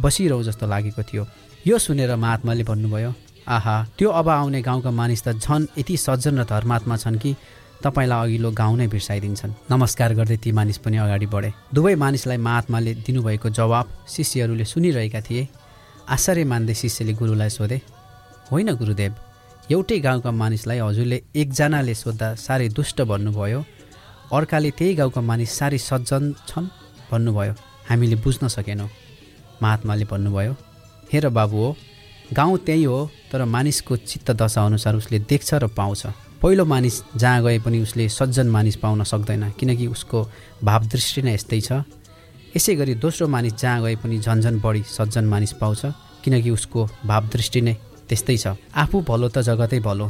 बसिरहु 0.02 0.44
जस्तो 0.44 0.66
लागेको 0.68 1.04
थियो 1.04 1.24
यो 1.68 1.78
सुनेर 1.78 2.16
महात्माले 2.16 2.64
भन्नुभयो 2.64 3.14
आहा 3.48 3.76
त्यो 3.98 4.10
अब 4.10 4.30
आउने 4.30 4.62
गाउँका 4.62 4.92
मानिस 4.92 5.22
त 5.24 5.38
झन् 5.38 5.66
यति 5.78 5.98
सज्जन 5.98 6.40
र 6.40 6.44
धर्मात्मा 6.50 6.98
छन् 6.98 7.22
कि 7.22 7.36
तपाईँलाई 7.84 8.26
अघिल्लो 8.26 8.52
गाउँ 8.52 8.78
नै 8.78 8.88
बिर्साइदिन्छन् 8.88 9.54
नमस्कार 9.72 10.14
गर्दै 10.16 10.38
ती 10.40 10.52
मानिस 10.52 10.78
पनि 10.82 10.98
अगाडि 10.98 11.28
बढे। 11.30 11.52
दुवै 11.74 11.96
मानिसलाई 11.96 12.38
महात्माले 12.38 12.94
दिनुभएको 13.06 13.50
जवाब 13.50 13.86
शिष्यहरूले 14.08 14.66
सुनिरहेका 14.66 15.22
थिए। 15.22 15.48
आश्चर्य 16.10 16.44
मान्दै 16.44 16.74
शिष्यले 16.74 17.14
गुरुलाई 17.14 17.50
सोधे 17.50 17.78
होइन 18.52 18.70
गुरुदेव 18.76 19.14
एउटै 19.72 20.00
गाउँका 20.00 20.32
मानिसलाई 20.32 20.80
हजुरले 20.80 21.18
एकजनाले 21.36 21.94
सोद्धा 21.96 22.28
साह्रै 22.36 22.68
दुष्ट 22.70 23.02
भन्नुभयो। 23.08 23.60
अर्काले 24.32 24.72
त्यही 24.78 24.94
गाउँका 24.96 25.22
मानिस 25.22 25.52
साह्रै 25.58 25.78
सज्जन 25.80 26.24
छन् 26.50 26.68
भन्नुभयो। 27.12 27.54
हामीले 27.90 28.16
बुझ्न 28.20 28.48
सकेनौँ। 28.48 28.90
महात्माले 29.64 30.06
भन्नुभयो 30.12 30.54
हेर 31.12 31.30
बाबु 31.30 31.58
हो 31.58 31.70
गाउँ 32.34 32.58
त्यही 32.68 32.84
हो 32.84 33.00
तर 33.32 33.44
मानिसको 33.46 33.96
चित्त 34.04 34.32
दशा 34.36 34.66
अनुसार 34.66 34.96
उसले 34.96 35.20
देख्छ 35.32 35.54
र 35.54 35.68
पाउँछ। 35.72 36.04
पहिलो 36.44 36.66
मानिस 36.66 36.96
जहाँ 37.16 37.44
गए 37.44 37.60
पनि 37.64 37.80
उसले 37.80 38.10
सज्जन 38.10 38.48
मानिस 38.52 38.76
पाउन 38.84 39.04
सक्दैन 39.04 39.44
किनकि 39.60 39.88
उसको 39.88 40.20
भावदृष्टि 40.64 41.22
नै 41.24 41.34
यस्तै 41.34 41.62
छ। 41.62 41.88
यसै 42.52 42.76
गरी 42.76 42.94
दोस्रो 43.00 43.28
मानिस 43.28 43.54
जहाँ 43.56 43.82
गए 43.82 43.96
पनि 43.96 44.20
झन्झन 44.20 44.60
बढी 44.60 44.84
सज्जन 44.84 45.26
मानिस 45.26 45.54
पाउँछ 45.56 45.82
किनकि 46.24 46.50
उसको 46.52 46.80
भावदृष्टि 47.08 47.62
नै 47.62 47.76
त्यस्तै 48.10 48.38
छ। 48.38 48.46
आफू 48.76 49.02
भलो 49.10 49.28
त 49.30 49.38
जगतै 49.48 49.80
भलो। 49.80 50.08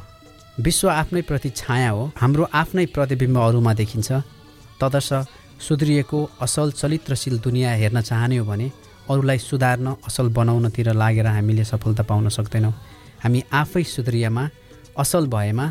विश्व 0.66 0.90
आफ्नै 0.90 1.22
प्रति 1.30 1.50
छाया 1.50 1.90
हो। 1.90 2.04
हाम्रो 2.22 2.44
आफ्नै 2.62 2.86
प्रतिबिम्ब 2.96 3.38
अरूमा 3.38 3.74
देखिन्छ। 3.74 4.10
तदर्थ 4.82 5.12
सुध्रिएको 5.68 6.20
असल 6.46 6.72
चरित्रशील 6.80 7.36
दुनियाँ 7.40 7.76
हेर्न 7.82 8.02
चाहने 8.02 8.38
हो 8.38 8.46
भने 8.46 8.68
अरूलाई 9.10 9.38
सुधार्न 9.40 9.88
असल 10.08 10.28
बनाउनतिर 10.38 10.94
लागेर 10.94 11.28
हामीले 11.28 11.64
सफलता 11.64 12.04
पाउन 12.10 12.30
सक्दैनौँ। 12.38 12.74
हामी 13.24 13.40
आफै 13.52 13.84
सुध्रियामा 13.96 14.44
असल 15.00 15.26
भएमा 15.34 15.66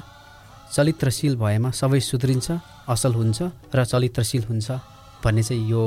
चरित्रशील 0.75 1.35
भएमा 1.37 1.71
सबै 1.71 2.01
सुध्रिन्छ 2.01 2.49
असल 2.89 3.13
हुन्छ 3.15 3.39
र 3.77 3.85
चरित्रशील 3.85 4.45
हुन्छ 4.49 4.69
भन्ने 5.25 5.43
चाहिँ 5.43 5.63
यो 5.71 5.85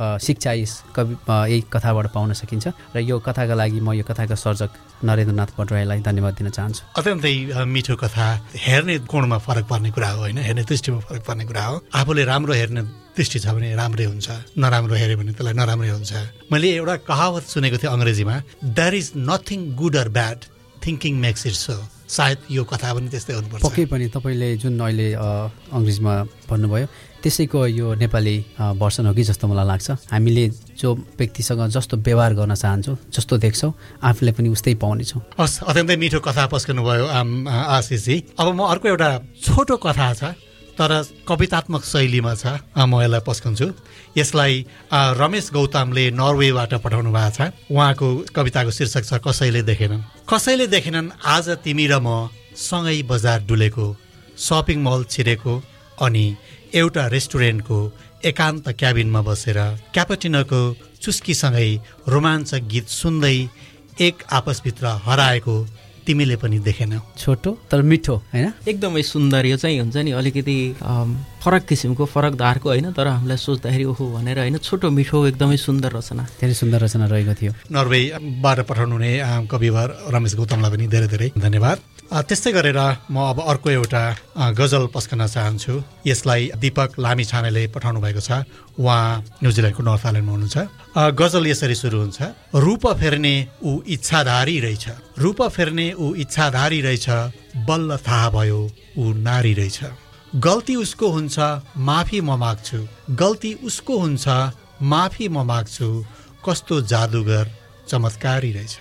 शिक्षा 0.00 0.52
यस 0.52 0.72
कवि 0.96 1.14
यही 1.28 1.60
कथाबाट 1.72 2.06
पाउन 2.12 2.32
सकिन्छ। 2.32 2.66
र 2.96 2.98
यो 3.04 3.18
कथाका 3.20 3.54
लागि 3.54 3.80
म 3.80 3.92
यो 3.92 4.04
कथाका 4.04 4.34
सर्जक 4.34 4.70
नरेन्द्रनाथ 5.04 5.50
भट्टराईलाई 5.58 6.00
धन्यवाद 6.00 6.34
दिन 6.40 6.48
चाहन्छु। 6.50 6.82
अत्यन्तै 6.96 7.64
मिठो 7.64 7.94
कथा। 7.96 8.26
हेर्ने 8.56 8.98
कोणमा 9.04 9.38
फरक 9.38 9.64
पर्ने 9.68 9.90
कुरा 9.92 10.10
हो 10.10 10.18
होइन? 10.20 10.38
हेर्ने 10.38 10.64
दृष्टिमा 10.64 10.98
फरक 11.04 11.22
पर्ने 11.28 11.44
कुरा 11.44 11.64
हो। 11.64 11.76
आफूले 11.94 12.24
राम्रो 12.24 12.52
हेर्ने 12.54 12.82
दृष्टि 13.16 13.38
छ 13.40 13.46
भने 13.52 13.74
राम्रै 13.76 14.04
हुन्छ। 14.04 14.28
नराम्रो 14.56 14.94
हेऱ्यो 14.94 15.16
भने 15.20 15.32
त्यसलाई 15.36 15.54
नराम्रै 15.60 15.90
हुन्छ। 15.90 16.12
मैले 16.52 16.68
एउटा 16.80 16.96
कहावत 17.04 17.44
सुनेको 17.52 17.76
थिएँ 17.76 17.92
अङ्ग्रेजीमा 17.92 18.34
that 18.64 18.94
is 18.94 19.06
nothing 19.16 19.60
good 19.76 19.96
or 19.96 20.08
bad 20.08 20.38
thinking 20.80 21.12
makes 21.20 21.46
it 21.46 21.54
so 21.54 21.76
सायद 22.08 22.38
यो 22.50 22.64
कथा 22.64 22.94
पनि 22.94 23.08
त्यस्तै 23.12 23.34
हुनुपर्छ। 23.34 23.62
पक्कै 23.62 23.84
पनि 23.92 24.06
तपाईँले 24.10 24.48
जुन 24.62 24.80
अहिले 24.80 25.08
अङ्ग्रेजीमा 25.14 26.14
भन्नुभयो 26.50 26.86
त्यसैको 27.22 27.66
यो 27.66 27.94
नेपाली 28.00 28.36
भर्सन 28.80 29.06
हो 29.06 29.12
कि 29.14 29.22
जस्तो 29.28 29.44
मलाई 29.48 29.66
लाग्छ। 29.66 29.88
हामीले 30.08 30.44
जो 30.80 30.88
व्यक्तिसँग 31.20 31.60
जस्तो 31.68 31.96
व्यवहार 32.00 32.32
गर्न 32.34 32.54
चाहन्छौँ 32.54 32.96
जस्तो 33.12 33.34
देख्छौँ 33.38 33.72
आफूले 34.00 34.32
पनि 34.32 34.48
उस्तै 34.48 34.74
पाउनेछौँ। 34.80 35.20
हस् 35.36 35.62
अत्यन्तै 35.68 35.96
मिठो 35.96 36.20
कथा 36.24 36.46
पस्कनु 36.48 36.82
भयो 36.82 37.06
आम 37.06 37.48
आशिषजी। 37.48 38.16
अब 38.40 38.46
म 38.56 38.60
अर्को 38.72 38.88
एउटा 38.88 39.08
छोटो 39.44 39.76
कथा 39.76 40.08
छ 40.16 40.22
तर 40.80 40.92
कवितात्मक 41.28 41.84
शैलीमा 41.84 42.34
छ। 42.40 42.56
म 42.72 43.04
यसलाई 43.04 43.20
पस्कन्छु। 43.20 43.66
यसलाई 44.16 44.54
रमेश 45.20 45.50
गौतमले 45.52 46.04
नर्वेबाट 46.16 46.72
पठाउनु 46.80 47.10
भएको 47.12 47.30
छ। 47.36 47.52
उहाँको 47.68 48.08
कविताको 48.32 48.70
शीर्षक 48.72 49.04
छ 49.04 49.20
कसैले 49.20 49.60
देखेनन्। 49.68 50.24
कसैले 50.24 50.66
देखेनन्? 50.72 51.20
आज 51.20 51.48
तिमी 51.60 51.84
र 51.84 52.00
म 52.00 52.32
सँगै 52.56 53.02
बजार 53.04 53.44
डुलेको 53.44 53.84
सपिङ 54.40 54.78
मल 54.80 55.04
छिरेको 55.04 55.52
अनि 56.00 56.24
एउटा 56.74 57.06
रेस्टुरेन्टको 57.06 57.78
एकान्त 58.24 58.68
क्याबिनमा 58.78 59.20
बसेर 59.26 59.58
क्यापटिनोको 59.94 60.60
चुस्कीसँगै 61.02 61.70
रोमाञ्चक 62.08 62.62
गीत 62.72 62.86
सुन्दै 63.00 63.36
एक 64.00 64.16
आपसभित्र 64.32 64.86
हराएको 65.06 65.54
तिमीले 66.06 66.36
पनि 66.42 66.58
देखेनौ। 66.58 67.00
छोटो 67.18 67.50
तर 67.70 67.82
मिठो 67.82 68.14
होइन? 68.32 68.52
एकदमै 68.66 69.02
सुन्दर 69.02 69.46
यो 69.46 69.56
चाहिँ 69.56 69.78
हुन्छ 69.80 69.96
नि 69.96 70.10
अलिकति 70.16 70.56
फरक 71.42 71.62
किसिमको 71.68 72.04
फरक 72.04 72.34
धारको 72.34 72.68
होइन 72.68 72.92
तर 72.92 73.06
हामीलाई 73.06 73.36
सोच्दाखेरि 73.36 73.84
ओहो 73.84 74.04
भनेर 74.16 74.38
होइन 74.38 74.56
छोटो 74.58 74.90
मिठो 74.90 75.26
एकदमै 75.26 75.56
सुन्दर 75.56 75.92
रचना। 75.92 76.22
धेरै 76.40 76.54
सुन्दर 76.54 76.78
रचना 76.84 77.06
रहेको 77.12 77.34
थियो। 77.40 77.52
नर्वेबाट 77.70 78.58
पठाउनु 78.68 78.94
हुने 78.96 79.10
कविवर 79.52 79.88
रमेश 80.14 80.34
गौतमलाई 80.40 80.70
पनि 80.72 80.86
धेरै 80.88 81.08
धेरै 81.14 81.28
धन्यवाद। 81.38 81.78
त्यस्तै 82.10 82.50
गरेर 82.52 82.80
म 83.14 83.16
अब 83.30 83.38
अर्को 83.50 83.70
एउटा 83.70 84.02
गजल 84.58 84.84
पस्कन 84.94 85.22
चाहन्छु। 85.26 85.74
यसलाई 86.06 86.42
दिपक 86.58 86.98
लामी 86.98 87.24
छानेले 87.24 87.62
पठाउनु 87.70 88.00
भएको 88.02 88.20
छ। 88.20 88.30
उहाँ 88.74 89.38
न्युजिल्यान्डको 89.42 89.82
नर्थ 89.86 90.04
आइल्यान्डमा 90.06 90.32
हुनुहुन्छ। 90.34 90.58
गजल 91.14 91.44
यसरी 91.46 91.76
सुरु 91.78 91.98
हुन्छ। 92.02 92.18
रूप 92.50 92.84
फेर्ने 92.98 93.34
ऊ 93.62 93.70
इच्छाधारी 93.86 94.56
रहेछ। 94.60 94.84
रूप 95.22 95.40
फेर्ने 95.54 95.86
ऊ 95.94 96.06
इच्छाधारी 96.24 96.80
रहेछ। 96.82 97.06
बल्ल 97.68 97.96
थाहा 98.02 98.28
भयो 98.34 98.60
ऊ 98.98 99.04
नारी 99.22 99.54
रहेछ। 99.54 99.78
गल्ती 100.34 100.74
उसको 100.76 101.06
हुन्छ 101.14 101.38
माफी 101.78 102.20
म 102.20 102.34
माग्छु। 102.34 102.78
गल्ती 103.14 103.52
उसको 103.62 103.94
हुन्छ 103.98 104.26
माफी 104.82 105.28
म 105.28 105.46
माग्छु। 105.46 105.88
कस्तो 106.42 106.80
जादुगर 106.90 107.46
चमत्कारी 107.88 108.50
रहेछ। 108.52 108.76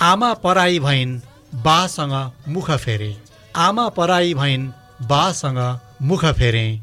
आमा 0.00 0.30
पराई 0.44 0.78
भइन् 0.78 1.20
बासँग 1.54 2.32
मुख 2.48 2.70
फेरे। 2.70 3.16
आमा 3.56 3.88
पराई 3.88 4.34
भइन् 4.34 4.68
बासँग 5.06 5.80
मुख 6.02 6.24
फेरे। 6.24 6.80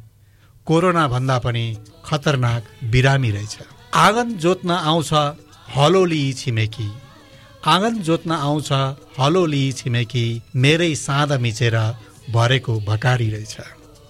कोरोना 0.65 1.07
भन्दा 1.07 1.39
पनि 1.39 1.77
खतरनाक 2.05 2.63
बिरामी 2.83 3.31
रहेछ। 3.31 3.57
आँगन 3.93 4.33
जोत्न 4.33 4.71
आउँछ 4.71 5.13
हलोली 5.77 6.33
छिमेकी। 6.33 6.91
आँगन 7.65 7.99
जोत्न 7.99 8.31
आउँछ 8.31 8.71
हलोली 9.19 9.71
छिमेकी 9.71 10.41
मेरै 10.55 10.95
साँध 10.95 11.33
मिचेर 11.33 11.77
भरेको 12.29 12.79
भकारी 12.79 13.29
रहेछ। 13.29 13.57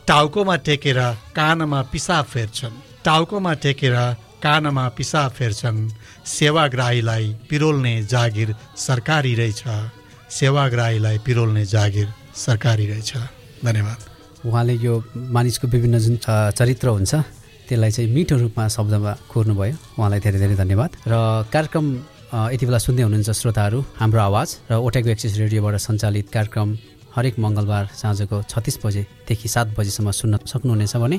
टाउकोमा 0.07 0.55
टेकेर 0.55 0.99
कानमा 1.35 1.81
पिसाब 1.81 2.25
फेर्छन्। 2.25 2.81
टाउकोमा 3.05 3.53
टेकेर 3.53 3.95
कानमा 4.43 4.89
पिसाब 4.89 5.31
फेर्छन्। 5.31 5.89
सेवाग्राहीलाई 6.25 7.35
पिरोल्ने 7.49 8.03
जागिर 8.03 8.55
सरकारी 8.77 9.35
रहेछ। 9.35 9.63
सेवाग्राहीलाई 10.29 11.17
पिरोल्ने 11.25 11.65
जागिर 11.65 12.07
सरकारी 12.35 12.85
रहेछ। 12.87 13.11
धन्यवाद। 13.65 13.99
उहाँले 14.45 14.73
यो 14.73 14.93
मानिसको 15.15 15.67
विभिन्न 15.67 15.99
जुन 15.99 16.15
चरित्र 16.53 16.87
हुन्छ 16.87 17.13
त्यसलाई 17.69 17.91
चाहिँ 17.91 18.09
मिठो 18.13 18.35
रूपमा 18.37 18.67
शब्दमा 18.67 19.11
कोर्नुभयो। 19.31 19.75
उहाँलाई 19.97 20.19
धेरै 20.19 20.39
धेरै 20.39 20.55
धन्यवाद। 20.55 20.91
र 21.07 21.13
कार्यक्रम 21.49 21.85
यति 22.53 22.65
बेला 22.65 22.77
सुन्दै 22.77 23.03
हुनुहुन्छ 23.03 23.31
श्रोताहरू 23.31 23.79
हाम्रो 24.01 24.21
आवाज 24.21 24.49
र 24.69 24.73
ओटेको 24.77 25.09
एक्सिस 25.09 25.33
रेडियोबाट 25.39 25.75
सञ्चालित 25.87 26.27
कार्यक्रम 26.35 26.69
हरेक 27.15 27.35
मङ्गलबार 27.39 27.83
साँझको 27.95 28.37
छत्तिस 28.51 28.75
बजेदेखि 28.83 29.47
सात 29.47 29.67
बजीसम्म 29.77 30.11
सुन्न 30.11 30.33
सक्नुहुनेछ 30.51 30.95
भने 30.99 31.17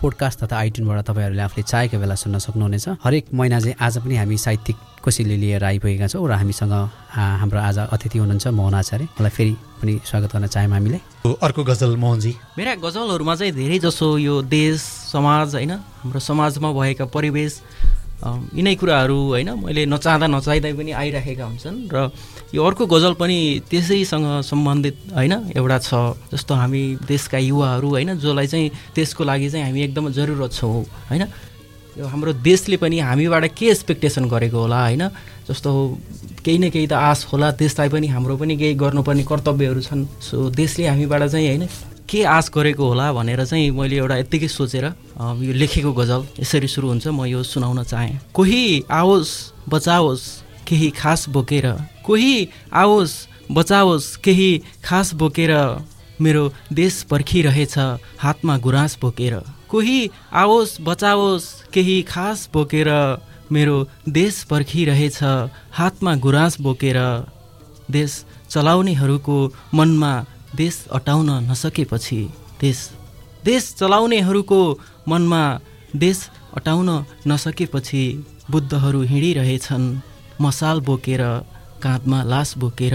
पोडकास्ट 0.00 0.38
तथा 0.40 0.56
आइट्युनबाट 0.56 0.98
तपाईँहरूले 1.10 1.42
आफूले 1.42 1.62
चाहेको 1.62 1.98
बेला 1.98 2.14
सुन्न 2.14 2.38
सक्नुहुनेछ। 2.38 2.88
हरेक 3.04 3.34
महिना 3.34 3.58
चाहिँ 3.60 3.74
आज 3.80 3.98
पनि 3.98 4.16
हामी 4.16 4.36
साहित्यिक 4.38 4.76
कोसेली 5.02 5.36
लिएर 5.36 5.64
आइपुगेका 5.64 6.06
छौँ 6.06 6.28
र 6.28 6.32
हामीसँग 6.38 6.72
हाम्रो 7.10 7.58
आज 7.58 7.78
अतिथि 7.90 8.18
हुनुहुन्छ 8.18 8.46
मोहन 8.46 8.74
आचार्य। 8.74 9.04
उहाँलाई 9.04 9.30
फेरि 9.34 9.54
पनि 9.82 9.92
स्वागत 10.06 10.30
गर्न 10.32 10.46
चाह्यौँ 10.46 10.72
हामीले। 10.72 11.00
अर्को 11.42 11.64
गजल 11.64 11.96
मोहनजी। 11.98 12.32
मेरा 12.58 12.74
गजलहरूमा 12.78 13.34
चाहिँ 13.34 13.52
धेरै 13.52 13.78
जसो 13.78 14.06
यो 14.18 14.42
देश 14.46 14.80
समाज 15.10 15.54
होइन 15.54 15.72
हाम्रो 15.72 16.20
समाजमा 16.20 16.72
भएका 16.72 17.04
परिवेश 17.10 17.52
यिनै 18.18 18.74
कुराहरू 18.74 19.14
होइन? 19.14 19.50
मैले 19.62 19.86
नचाहँदा 19.86 20.26
नचाहिँदै 20.26 20.72
पनि 20.74 20.90
आइराखेका 20.90 21.44
हुन्छन् 21.44 21.78
र 21.86 22.10
यो 22.50 22.64
अर्को 22.64 22.86
गजल 22.86 23.14
पनि 23.14 23.38
त्यसैसँग 23.70 24.26
सम्बन्धित 24.42 24.96
होइन? 25.14 25.34
एउटा 25.54 25.78
छ 25.78 25.90
जस्तो 26.34 26.54
हामी 26.54 26.82
देशका 27.06 27.38
युवाहरू 27.38 27.88
होइन? 27.88 28.18
जसलाई 28.18 28.46
चाहिँ 28.46 28.70
देशको 28.96 29.22
लागि 29.24 29.50
चाहिँ 29.50 29.64
हामी 29.66 29.80
एकदम 29.82 30.10
जरुरत 30.10 30.52
छौँ 30.52 30.82
होइन? 31.10 31.24
यो 31.98 32.06
हाम्रो 32.06 32.32
देशले 32.42 32.76
पनि 32.76 32.98
हामीबाट 32.98 33.44
के 33.54 33.66
एक्सपेक्टेसन 33.70 34.28
गरेको 34.28 34.58
होला 34.58 34.80
होइन? 34.82 35.08
जस्तो 35.46 35.70
केही 36.42 36.58
न 36.58 36.70
केही 36.70 36.86
त 36.86 36.92
आश 36.92 37.24
होला 37.30 37.50
देशलाई 37.54 37.88
पनि 37.88 38.06
हाम्रो 38.06 38.36
पनि 38.36 38.56
केही 38.58 38.74
गर्नुपर्ने 38.74 39.24
कर्तव्यहरू 39.30 39.80
छन्। 39.80 40.06
सो 40.20 40.50
देशले 40.50 40.86
हामीबाट 40.86 41.22
चाहिँ 41.30 41.46
होइन 41.48 41.64
के 42.08 42.22
आश 42.24 42.50
गरेको 42.54 42.84
होला 42.88 43.12
भनेर 43.12 43.44
चाहिँ 43.44 43.70
मैले 43.70 43.96
एउटा 43.96 44.16
यत्तिकै 44.16 44.48
सोचेर 44.48 44.84
यो 45.44 45.52
लेखेको 45.52 45.92
गजल 45.92 46.20
यसरी 46.40 46.68
सुरु 46.68 46.88
हुन्छ 46.88 47.06
म 47.08 47.24
यो 47.24 47.42
सुनाउन 47.42 47.82
चाहेँ। 47.84 48.32
कोही 48.34 48.82
आओस् 48.90 49.32
बचाओस् 49.68 50.24
केही 50.68 50.88
खास 50.96 51.28
बोकेर। 51.28 51.66
कोही 52.04 52.48
आओस् 52.72 53.14
बचाओस् 53.52 54.16
केही 54.24 54.50
खास 54.84 55.14
बोकेर। 55.20 55.52
मेरो 56.20 56.44
देश 56.72 57.02
पर्खिरहेछ 57.10 57.78
हातमा 58.18 58.56
गुराँस 58.58 58.98
बोकेर। 59.02 59.34
कोही 59.68 59.98
आओस् 60.32 60.80
बचाओस् 60.80 61.46
केही 61.72 62.02
खास 62.02 62.48
बोकेर। 62.54 62.90
मेरो 63.52 63.76
देश 64.08 64.42
पर्खिरहेछ 64.50 65.22
हातमा 65.72 66.14
गुराँस 66.16 66.60
बोकेर। 66.60 66.98
देश 67.90 68.24
चलाउनेहरूको 68.50 69.36
मनमा 69.74 70.12
देश 70.56 70.76
अटाउन 70.92 71.30
नसकेपछि 71.50 72.20
देश 72.60 72.78
देश 73.44 73.74
चलाउनेहरूको 73.78 74.60
मनमा 75.08 75.42
देश 75.96 76.18
अटाउन 76.56 76.90
नसकेपछि 77.28 78.02
बुद्धहरू 78.50 79.00
हिँडिरहेछन्। 79.02 79.84
मसाल 80.40 80.80
बोकेर 80.80 81.22
काँधमा 81.82 82.22
लास 82.22 82.56
बोकेर 82.58 82.94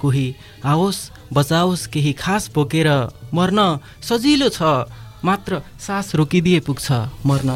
कोही 0.00 0.26
आओस् 0.64 0.98
बचाओस् 1.32 1.86
केही 1.92 2.12
खास 2.12 2.50
बोकेर 2.54 2.88
मर्न 3.34 3.60
सजिलो 4.02 4.48
छ। 4.48 4.62
मात्र 5.24 5.62
सास 5.80 6.14
रोकिदिए 6.14 6.60
पुग्छ 6.60 6.92
मर्न 7.26 7.50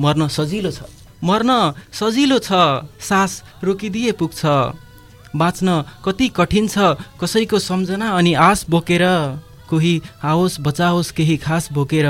मर्न 0.00 0.28
सजिलो 0.28 0.70
छ। 0.70 0.82
मर्न 1.24 1.50
सजिलो 1.92 2.38
छ 2.38 2.52
सास 3.00 3.32
रोकिदिए 3.64 4.12
पुग्छ। 4.12 4.40
बाँच्न 5.36 5.68
कति 6.04 6.28
कठिन 6.36 6.68
छ 6.68 6.94
कसैको 7.20 7.58
सम्झना 7.58 8.08
अनि 8.18 8.32
आश 8.48 8.64
बोकेर 8.70 9.04
कोही 9.70 9.94
आओस् 10.22 10.60
बचाओस् 10.60 11.10
केही 11.16 11.36
खास 11.36 11.68
बोकेर। 11.72 12.06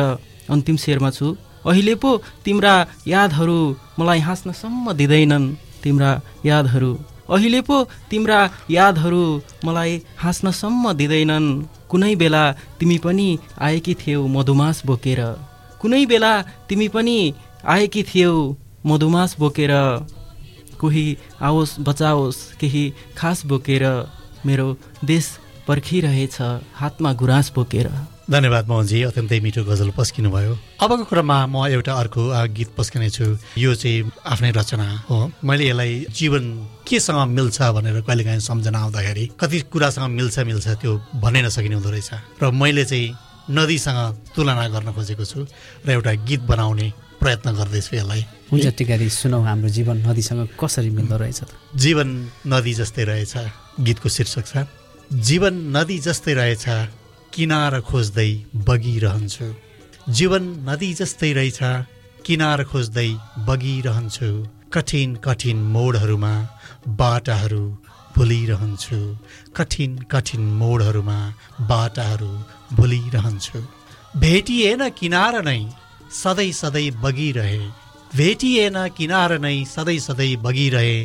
अन्तिम 0.51 0.77
शेरमा 0.77 1.11
छु। 1.11 1.37
अहिले 1.67 1.95
पो 1.95 2.11
तिम्रा 2.45 2.75
यादहरू 3.07 3.59
मलाई 3.99 4.21
हाँस्नसम्म 4.21 4.93
दिँदैनन् 4.93 5.47
तिम्रा 5.83 6.11
यादहरू। 6.45 6.93
अहिले 7.33 7.61
पो 7.61 7.77
तिम्रा 8.11 8.39
यादहरू 8.71 9.25
मलाई 9.65 9.93
हाँस्नसम्म 10.19 10.93
दिँदैनन्। 10.93 11.47
कुनै 11.91 12.15
बेला 12.21 12.45
तिमी 12.79 12.99
पनि 12.99 13.29
आएकी 13.59 13.95
थियौ 13.95 14.27
मधुमास 14.27 14.83
बोकेर। 14.87 15.21
कुनै 15.81 16.05
बेला 16.07 16.33
तिमी 16.69 16.89
पनि 16.89 17.19
आएकी 17.65 18.03
थियौ 18.03 18.35
मधुमास 18.87 19.37
बोकेर। 19.39 19.73
कोही 20.85 21.07
आओस् 21.41 21.79
बचाओस् 21.81 22.45
केही 22.61 22.85
खास 23.17 23.47
बोकेर 23.49 23.85
मेरो 24.47 24.67
देश 25.05 25.25
पर्खिरहेछ 25.69 26.37
हातमा 26.77 27.13
गुराँस 27.21 27.53
बोकेर। 27.57 27.89
धन्यवाद 28.25 28.69
मोहनजी 28.69 29.03
अत्यन्तै 29.09 29.39
मिठो 29.41 29.63
गजल 29.65 29.91
पस्किनु 29.97 30.29
भयो 30.33 30.53
अबको 30.85 31.05
क्रममा 31.09 31.37
म 31.49 31.67
एउटा 31.73 31.93
अर्को 31.93 32.23
गीत 32.57 32.71
पस्किने 32.77 33.09
छु 33.11 33.25
यो 33.57 33.75
चाहिँ 33.75 34.13
आफ्नै 34.33 34.51
रचना 34.57 34.87
हो। 35.09 35.19
मैले 35.45 35.65
यसलाई 35.69 35.93
जीवन 36.09 36.45
केसँग 36.89 37.21
मिल्छ 37.37 37.59
भनेर 37.77 38.01
कहिलेकाहीँ 38.01 38.41
सम्झना 38.41 38.79
आउँदाखेरि 38.81 39.25
कति 39.41 39.61
कुरासँग 39.73 40.09
मिल्छ 40.19 40.39
मिल्छ 40.49 40.69
त्यो 40.81 40.93
भन्नै 41.21 41.43
नसकिने 41.49 41.75
हुँदो 41.77 41.91
रहेछ। 41.91 42.11
र 42.43 42.51
मैले 42.53 42.85
चाहिँ 42.85 43.09
नदीसँग 43.51 44.01
तुलना 44.35 44.69
गर्न 44.69 44.93
खोजेको 44.93 45.25
छु 45.25 45.47
र 45.87 45.91
एउटा 45.91 46.13
गीत 46.29 46.41
बनाउने 46.49 46.93
प्रयत्न 47.21 47.49
गर्दैछु 47.57 47.97
यसलाई। 47.97 48.23
हुन्छ 48.53 48.67
टिकारी 48.79 49.09
सुनौ 49.11 49.41
हाम्रो 49.43 49.69
जीवन 49.69 49.97
नदीसँग 50.09 50.49
कसरी 50.61 50.91
मिल्दो 50.91 51.17
रहेछ 51.17 51.41
त? 51.45 51.51
जीवन 51.77 52.09
नदी 52.47 52.73
जस्तै 52.75 53.05
रहेछ 53.05 53.35
गीतको 53.81 54.09
शीर्षक 54.09 54.47
छ। 54.47 54.55
जीवन 55.13 55.55
नदी 55.77 55.99
जस्तै 55.99 56.35
रहेछ 56.35 56.65
किनार 57.35 57.81
खोज्दै 57.81 58.31
बगिरहन्छु। 58.69 59.49
जीवन 60.09 60.43
नदी 60.69 60.91
जस्तै 60.95 61.33
रहेछ 61.33 61.61
किनार 62.25 62.65
खोज्दै 62.65 63.11
बगिरहन्छु। 63.49 64.31
कठिन 64.73 65.17
कठिन 65.17 65.59
मोडहरूमा 65.75 66.35
बाटाहरू 67.01 67.65
भुलिरहन्छु 68.17 68.99
कठिन 69.57 69.97
कठिन 70.11 70.43
मोडहरूमा 70.61 71.19
बाटाहरू 71.71 72.33
भुलिरहन्छु 72.77 73.61
भेटिएन 74.17 74.89
किनार 74.99 75.43
नै 75.45 75.61
सधैँ 76.15 76.53
सधैँ 76.53 76.91
बगिरहे। 77.03 77.59
भेटिएन 78.17 78.77
किनार 78.97 79.39
नै 79.39 79.57
सधैँ 79.67 79.99
सधैँ 79.99 80.37
बगिरहे। 80.43 80.99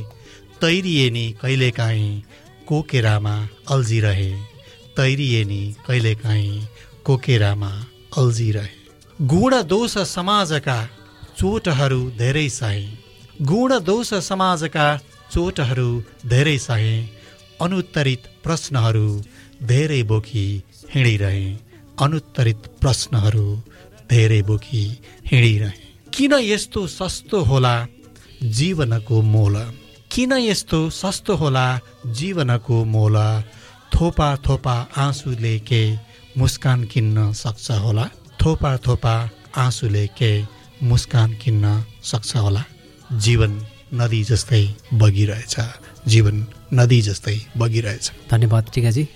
तैरिए 0.61 1.09
नि 1.09 1.25
कहिलेकाहीँ 1.41 2.21
कोकेरामा 2.67 3.35
अल्झिरहे। 3.71 4.31
तैरिए 4.97 5.43
नि 5.45 5.61
कहिलेकाहीँ 5.87 6.67
कोकेरामा 7.05 7.71
अल्झिरहे। 8.17 8.77
गुण 9.19 9.61
दोष 9.65 9.97
समाजका 10.07 10.79
चोटहरू 11.39 12.01
धेरै 12.17 12.47
सहे 12.49 12.85
गुण 13.41 13.79
दोष 13.81 14.13
समाजका 14.23 14.87
चोटहरू 15.31 15.89
धेरै 16.25 16.57
सहे 16.57 16.95
अनुत्तरित 17.61 18.23
प्रश्नहरू 18.43 19.07
धेरै 19.63 20.03
बोकी 20.03 20.63
हिँडिरहे। 20.93 21.47
अनुत्तरित 22.01 22.61
प्रश्नहरू 22.81 23.45
धेरै 24.09 24.41
बोकी 24.41 24.83
हिँडिरहे। 25.31 25.71
किन 26.13 26.33
यस्तो 26.33 26.87
सस्तो 26.87 27.41
होला 27.43 27.75
जीवनको 28.43 29.21
मोल? 29.21 29.55
किन 30.11 30.31
यस्तो 30.33 30.89
सस्तो 30.89 31.35
होला 31.35 31.65
जीवनको 32.05 32.83
मोल? 32.85 33.17
थोपा 33.93 34.35
थोपा 34.35 34.75
आँसुले 34.97 35.59
के 35.59 35.81
मुस्कान 36.37 36.83
किन्न 36.83 37.31
सक्छ 37.33 37.71
होला? 37.71 38.05
थोपा 38.41 38.77
थोपा 38.77 39.15
आँसुले 39.57 40.07
के 40.07 40.31
मुस्कान 40.83 41.33
किन्न 41.33 41.83
सक्छ 42.03 42.35
होला? 42.35 42.63
जीवन 43.13 43.61
नदी 43.93 44.23
जस्तै 44.23 44.63
बगिरहेछ 44.93 45.55
जीवन 46.07 46.35
नदी 46.73 47.01
जस्तै 47.01 47.37
बगिरहेछ। 47.57 48.11
धन्यवाद 48.31 48.65
टिकाजी। 48.73 49.07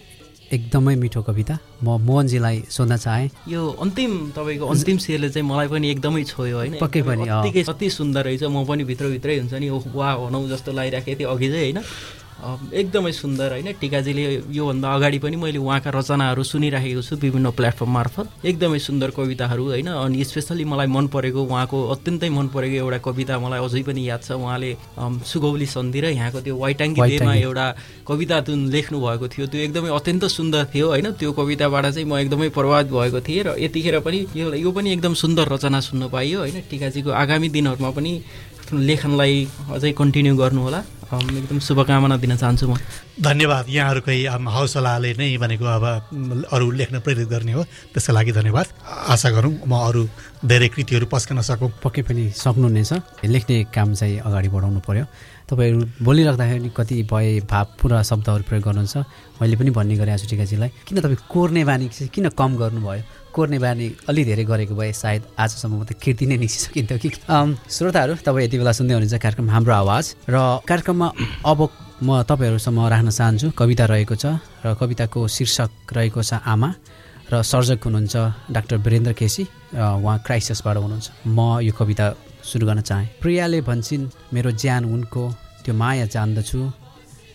एकदमै 0.54 0.96
मिठो 0.96 1.22
कविता। 1.22 1.58
म 1.84 1.98
मोहनजीलाई 2.02 2.64
सोध्न 2.70 2.98
चाहेँ। 2.98 3.30
यो 3.50 3.62
अन्तिम 3.82 4.12
तपाईँको 4.38 4.66
अन्तिम 4.66 4.98
शेरले 4.98 5.30
चाहिँ 5.30 5.46
मलाई 5.50 5.68
पनि 5.68 5.90
एकदमै 5.92 6.24
छोयो 6.24 6.58
होइन। 6.58 6.74
पक्कै 6.82 7.02
पनि, 7.02 7.30
अति 7.62 7.90
सुन्दर 7.90 8.24
रहेछ। 8.26 8.44
म 8.44 8.66
पनि 8.66 8.84
भित्रभित्रै 8.84 9.38
हुन्छ 9.40 9.54
नि 9.54 9.70
ओह 9.70 9.84
वा 9.94 10.10
भनौँ 10.18 10.50
जस्तो 10.50 10.72
लागिराखेको 10.74 11.20
थिएँ 11.20 11.30
अघि 11.30 11.48
चाहिँ 11.50 11.74
होइन? 11.74 11.84
एकदमै 12.44 13.12
सुन्दर 13.14 13.52
होइन। 13.54 13.70
टिकाजीले 13.80 14.24
योभन्दा 14.52 14.88
अगाडि 14.94 15.20
पनि 15.24 15.36
मैले 15.40 15.60
उहाँका 15.64 15.90
रचनाहरू 15.96 16.44
सुनिराखेको 16.44 17.02
छु 17.02 17.16
विभिन्न 17.16 17.52
प्लेटफर्म 17.56 17.92
मार्फत। 17.94 18.46
एकदमै 18.46 18.80
सुन्दर 18.80 19.10
कविताहरू 19.16 19.64
होइन 19.72 19.88
अनि 19.88 20.24
स्पेसली 20.24 20.66
मलाई 20.68 20.88
मन 20.88 21.08
परेको 21.08 21.42
उहाँको 21.44 21.78
अत्यन्तै 21.96 22.30
मन 22.30 22.48
परेको 22.52 22.76
एउटा 22.84 23.00
कविता 23.08 23.40
मलाई 23.40 23.60
अझै 23.64 23.82
पनि 23.88 24.02
याद 24.10 24.22
छ। 24.28 24.32
उहाँले 24.36 24.72
सुगौली 25.24 25.68
सन्धि 25.72 26.00
र 26.04 26.06
यहाँको 26.20 26.40
त्यो 26.44 26.56
वाइटाङ्गी 26.58 27.00
वाइटाङ्गी। 27.00 27.42
एउटा 27.42 27.66
कविता 28.08 28.40
जुन 28.44 28.60
लेख्नु 28.76 28.98
भएको 29.00 29.26
थियो 29.34 29.46
त्यो 29.48 29.60
एकदमै 29.68 29.90
अत्यन्त 29.96 30.24
सुन्दर 30.28 30.64
थियो 30.74 30.88
होइन। 30.92 31.08
त्यो 31.16 31.32
कविताबाट 31.32 31.86
चाहिँ 31.96 32.08
म 32.08 32.20
एकदमै 32.24 32.50
प्रभावित 32.52 32.88
भएको 32.92 33.20
थिएँ 33.24 33.44
र 33.44 33.50
यतिखेर 33.64 34.00
पनि 34.04 34.20
यो 34.36 34.52
यो 34.54 34.72
पनि 34.72 34.92
एकदम 34.96 35.14
सुन्दर 35.16 35.46
रचना 35.54 35.80
सुन्न 35.80 36.12
पाइयो 36.12 36.40
होइन। 36.44 36.58
टिकाजीको 36.68 37.10
आगामी 37.12 37.48
दिनहरूमा 37.56 37.90
पनि 37.96 38.12
आफ्नो 38.64 38.80
लेखनलाई 38.80 39.36
अझै 39.76 39.92
कन्टिन्यू 39.92 40.36
गर्नुहोला। 40.36 40.80
एकदम 41.14 41.60
शुभकामना 41.60 42.18
दिन 42.18 42.36
चाहन्छु 42.36 42.66
म। 42.68 42.78
धन्यवाद। 43.22 43.66
यहाँहरूकै 43.70 44.18
हौसलाले 44.26 45.12
नै 45.14 45.38
भनेको 45.38 45.66
अब 45.66 45.86
अरू 46.50 46.66
लेख्न 46.72 47.00
प्रेरित 47.06 47.28
गर्ने 47.30 47.54
हो 47.54 47.64
त्यसका 47.94 48.14
लागि 48.14 48.32
धन्यवाद। 48.32 48.68
आशा 49.14 49.30
गरौँ 49.30 49.54
म 49.68 49.74
अरू 49.78 50.02
धेरै 50.42 50.68
कृतिहरू 50.74 51.06
पस्कन 51.06 51.42
सकौँ। 51.42 51.70
पक्कै 51.84 52.02
पनि 52.10 52.24
सक्नुहुनेछ। 52.34 52.92
लेख्ने 53.26 53.56
काम 53.70 53.94
चाहिँ 53.94 54.20
अगाडि 54.26 54.50
बढाउनु 54.50 54.80
पर्यो। 54.82 55.06
तपाईँहरू 55.50 55.80
बोलिराख्दाखेरि 56.02 56.70
कतिपय 56.78 57.28
भावपूर्ण 57.46 58.02
शब्दहरू 58.02 58.44
प्रयोग 58.50 58.64
गर्नुहुन्छ। 58.64 58.96
मैले 59.42 59.56
पनि 59.60 59.70
भन्ने 59.70 59.96
गरेँ 60.02 60.18
छु 60.18 60.28
टिकाजीलाई 60.32 60.70
किन 60.88 60.98
तपाईँ 61.04 61.20
कोर्ने 61.30 61.62
बानी 61.70 61.88
चाहिँ 61.94 62.10
किन 62.10 62.30
कम 62.34 62.52
गर्नुभयो? 62.58 63.23
कोर्ने 63.34 63.60
बानी 63.60 63.86
अलि 64.10 64.24
धेरै 64.26 64.44
गरेको 64.46 64.76
भए 64.76 64.92
सायद 64.94 65.22
आजसम्म 65.40 65.84
त 65.84 65.92
कृति 65.94 66.26
नै 66.26 66.38
निस्किसकिन्थ्यो 66.38 66.98
कि? 67.04 67.10
श्रोताहरू 67.76 68.14
तपाईँ 68.26 68.46
यति 68.46 68.58
बेला 68.58 68.72
सुन्दै 68.72 68.94
हुनुहुन्छ 68.94 69.22
कार्यक्रम 69.22 69.50
हाम्रो 69.50 69.74
आवाज 69.74 70.06
र 70.30 70.36
कार्यक्रममा 70.70 71.08
अब 71.46 71.60
म 72.04 72.10
तपाईँहरूसम्म 72.30 72.80
राख्न 72.94 73.10
चाहन्छु 73.10 73.48
कविता 73.58 73.86
रहेको 73.86 74.16
छ 74.16 74.26
र 74.66 74.76
कविताको 74.80 75.28
शीर्षक 75.28 75.72
रहेको 75.94 76.22
छ 76.24 76.34
आमा 76.46 76.70
र 77.34 77.42
सर्जक 77.42 77.80
हुनुहुन्छ 77.86 78.16
डाक्टर 78.52 78.78
वीरेन्द्र 78.78 79.14
केसी। 79.14 79.44
अ, 79.44 79.98
उहाँ 80.04 80.20
क्राइसिसबाट 80.26 80.78
हुनुहुन्छ। 80.78 81.12
म 81.28 81.60
यो 81.62 81.74
कविता 81.74 82.06
सुरु 82.44 82.68
गर्न 82.68 82.82
चाहेँ। 82.82 83.08
प्रियाले 83.22 83.62
भन्छन् 83.62 84.10
मेरो 84.34 84.52
ज्यान 84.52 84.86
उनको 84.86 85.24
त्यो 85.66 85.74
माया 85.76 86.06
जान्दछु। 86.06 86.72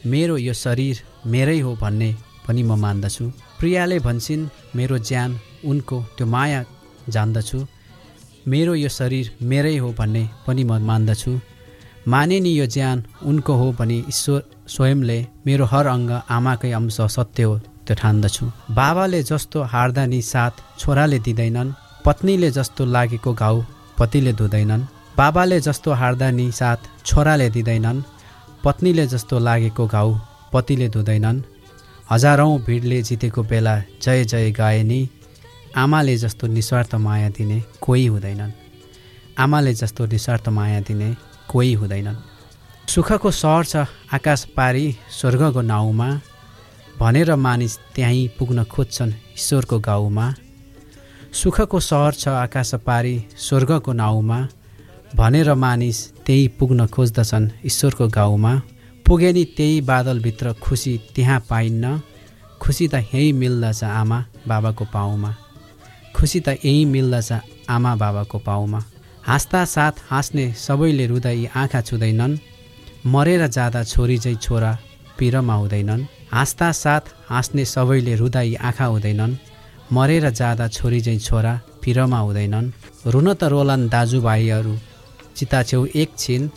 मेरो 0.06 0.38
यो 0.38 0.54
शरीर 0.54 1.02
मेरै 1.26 1.58
हो 1.58 1.74
भन्ने 1.76 2.14
पनि 2.46 2.62
म 2.62 2.72
मान्दछु। 2.78 3.24
प्रियाले 3.58 3.98
भन्छन् 3.98 4.48
मेरो 4.76 4.98
ज्यान 4.98 5.40
उनको 5.64 5.96
त्यो 6.16 6.26
माया 6.26 6.64
जान्दछु। 7.08 7.58
मेरो 8.48 8.74
यो 8.74 8.88
शरीर 8.88 9.26
मेरै 9.42 9.76
हो 9.76 9.88
भन्ने 9.98 10.22
पनि 10.46 10.64
म 10.64 10.78
मान्दछु। 10.88 11.32
माने 12.08 12.38
नि 12.40 12.50
यो 12.58 12.66
ज्यान 12.66 13.04
उनको 13.28 13.54
हो 13.60 13.66
भने 13.78 13.96
ईश्वर 14.08 14.42
स्वयंले 14.74 15.18
मेरो 15.46 15.64
हर 15.72 15.86
अङ्ग 15.86 16.10
आमाकै 16.36 16.70
अंश 16.72 17.00
सत्य 17.16 17.42
हो 17.42 17.58
त्यो 17.86 17.94
ठान्दछु। 18.00 18.44
बाबाले 18.78 19.22
जस्तो 19.30 19.58
हार्दा 19.72 20.04
साथ 20.32 20.54
छोराले 20.78 21.18
दिँदैनन् 21.26 21.74
पत्नीले 22.04 22.50
जस्तो 22.50 22.84
लागेको 22.84 23.32
घाउ 23.34 23.56
पतिले 23.98 24.32
धुँदैनन्। 24.32 24.88
बाबाले 25.18 25.58
जस्तो 25.60 25.90
हार्दा 26.00 26.28
साथ 26.60 26.80
छोराले 27.04 27.48
दिँदैनन् 27.50 28.02
पत्नीले 28.64 29.06
जस्तो 29.06 29.38
लागेको 29.38 29.86
घाउ 29.86 30.18
पतिले 30.52 30.88
धुँदैनन्। 30.88 31.42
हजारौँ 32.10 32.58
भिडले 32.66 33.02
जितेको 33.02 33.42
बेला 33.42 33.74
जय 34.02 34.24
जय 34.24 34.50
गाए 34.50 34.82
नि 34.82 35.00
आमाले 35.76 36.16
जस्तो 36.16 36.46
निस्वार्थ 36.46 36.94
माया 36.94 37.28
दिने 37.28 37.62
कोही 37.80 38.06
हुँदैनन्। 38.06 38.52
आमाले 39.38 39.74
जस्तो 39.74 40.06
निस्वार्थ 40.06 40.48
माया 40.48 40.80
दिने 40.80 41.16
कोही 41.48 41.72
हुँदैनन्। 41.72 42.16
सुखको 42.88 43.30
सहर 43.30 43.64
छ 43.64 43.76
आकाश 44.12 44.44
पारी 44.56 44.96
स्वर्गको 45.10 45.60
नाउँमा। 45.60 46.08
भनेर 47.00 47.34
मानिस 47.36 47.78
त्यहीँ 47.94 48.28
पुग्न 48.28 48.64
खोज्छन् 48.64 49.12
ईश्वरको 49.38 49.78
गाउँमा। 49.78 50.34
सुखको 51.32 51.80
सहर 51.80 52.12
छ 52.12 52.28
आकाश 52.28 52.74
पारी 52.86 53.14
स्वर्गको 53.38 53.92
नाउँमा। 53.92 54.38
भनेर 55.16 55.54
मानिस 55.54 55.98
त्यही 56.26 56.48
पुग्न 56.48 56.86
खोज्दछन् 56.86 57.50
ईश्वरको 57.66 58.08
गाउँमा। 58.08 58.52
पुगे 59.06 59.32
नि 59.32 59.44
त्यही 59.56 59.80
बादलभित्र 59.80 60.52
खुसी 60.52 61.00
त्यहाँ 61.14 61.40
पाइन्न। 61.50 62.00
खुसी 62.60 62.88
त 62.88 62.94
यहीँ 62.94 63.32
मिल्दछ 63.32 63.84
आमा 63.84 64.24
बाबाको 64.48 64.84
पाउमा 64.84 65.34
खुसी 66.16 66.40
त 66.40 66.48
यहीँ 66.64 66.84
मिल्दछ 66.84 67.32
आमा 67.70 67.94
बाबाको 67.96 68.38
पाउमा। 68.38 68.80
हाँस्दा 69.26 69.64
साथ 69.64 69.94
हाँस्ने 70.10 70.44
सबैले 70.56 71.06
रुँदै 71.06 71.46
आँखा 71.54 71.80
छुँदैनन्। 71.80 72.38
मरेर 73.06 73.46
जाँदा 73.46 73.82
छोरी 73.84 74.18
चाहिँ 74.18 74.38
छोरा 74.38 74.72
पिरमा 75.18 75.54
हुँदैनन्। 75.54 76.06
हाँस्दा 76.32 76.70
साथ 76.72 77.04
हाँस्ने 77.28 77.64
सबैले 77.64 78.14
रुँदै 78.16 78.54
आँखा 78.54 78.84
हुँदैनन्। 78.84 79.36
मरेर 79.92 80.30
जाँदा 80.30 80.68
छोरी 80.68 81.00
चाहिँ 81.00 81.20
छोरा 81.20 81.54
पिरमा 81.84 82.18
हुँदैनन्। 82.18 82.72
रुन 83.06 83.32
त 83.34 83.44
रोलान् 83.52 83.88
दाजुभाइहरू 83.88 84.74
चिता 85.36 85.62
छेउ 85.62 85.86
एकछिन 85.94 86.50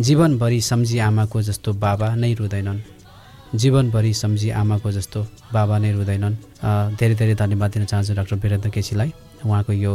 जीवनभरि 0.00 0.60
सम्झी 0.60 0.98
आमाको 0.98 1.42
जस्तो 1.42 1.72
बाबा 1.74 2.14
नै 2.14 2.32
रुँदैनन्। 2.34 2.78
जीवनभरि 3.54 4.12
सम्झी 4.14 4.50
आमाको 4.50 4.90
जस्तो 4.92 5.20
बाबा 5.52 5.78
नै 5.78 5.90
रुँदैनन्। 5.92 6.34
धेरै 6.98 7.14
धेरै 7.14 7.34
धन्यवाद 7.34 7.70
दिन 7.72 7.84
चाहन्छु 7.88 8.12
डाक्टर 8.14 8.36
वीरेन्द्र 8.36 8.70
केसीलाई 8.70 9.10
उहाँको 9.44 9.72
यो 9.72 9.92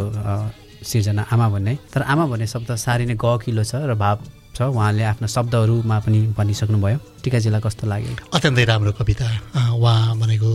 सिर्जना 0.83 1.21
आमा 1.31 1.47
भन्ने। 1.53 1.73
तर 1.93 2.01
आमा 2.01 2.25
भन्ने 2.27 2.47
शब्द 2.47 2.69
साह्रै 2.75 3.05
नै 3.05 3.15
गहकिलो 3.15 3.63
छ 3.63 3.75
र 3.85 3.93
भाव 3.93 4.17
छ। 4.53 4.61
उहाँले 4.69 5.03
आफ्ना 5.03 5.27
शब्दहरूमा 5.27 5.97
पनि 6.05 6.19
भनिसक्नुभयो। 6.37 6.97
टिकाजीलाई 7.23 7.61
कस्तो 7.61 7.85
लाग्यो? 7.89 8.13
अत्यन्तै 8.33 8.63
राम्रो 8.69 8.91
कविता। 8.97 9.25
उहाँ 9.73 10.17
भनेको 10.17 10.49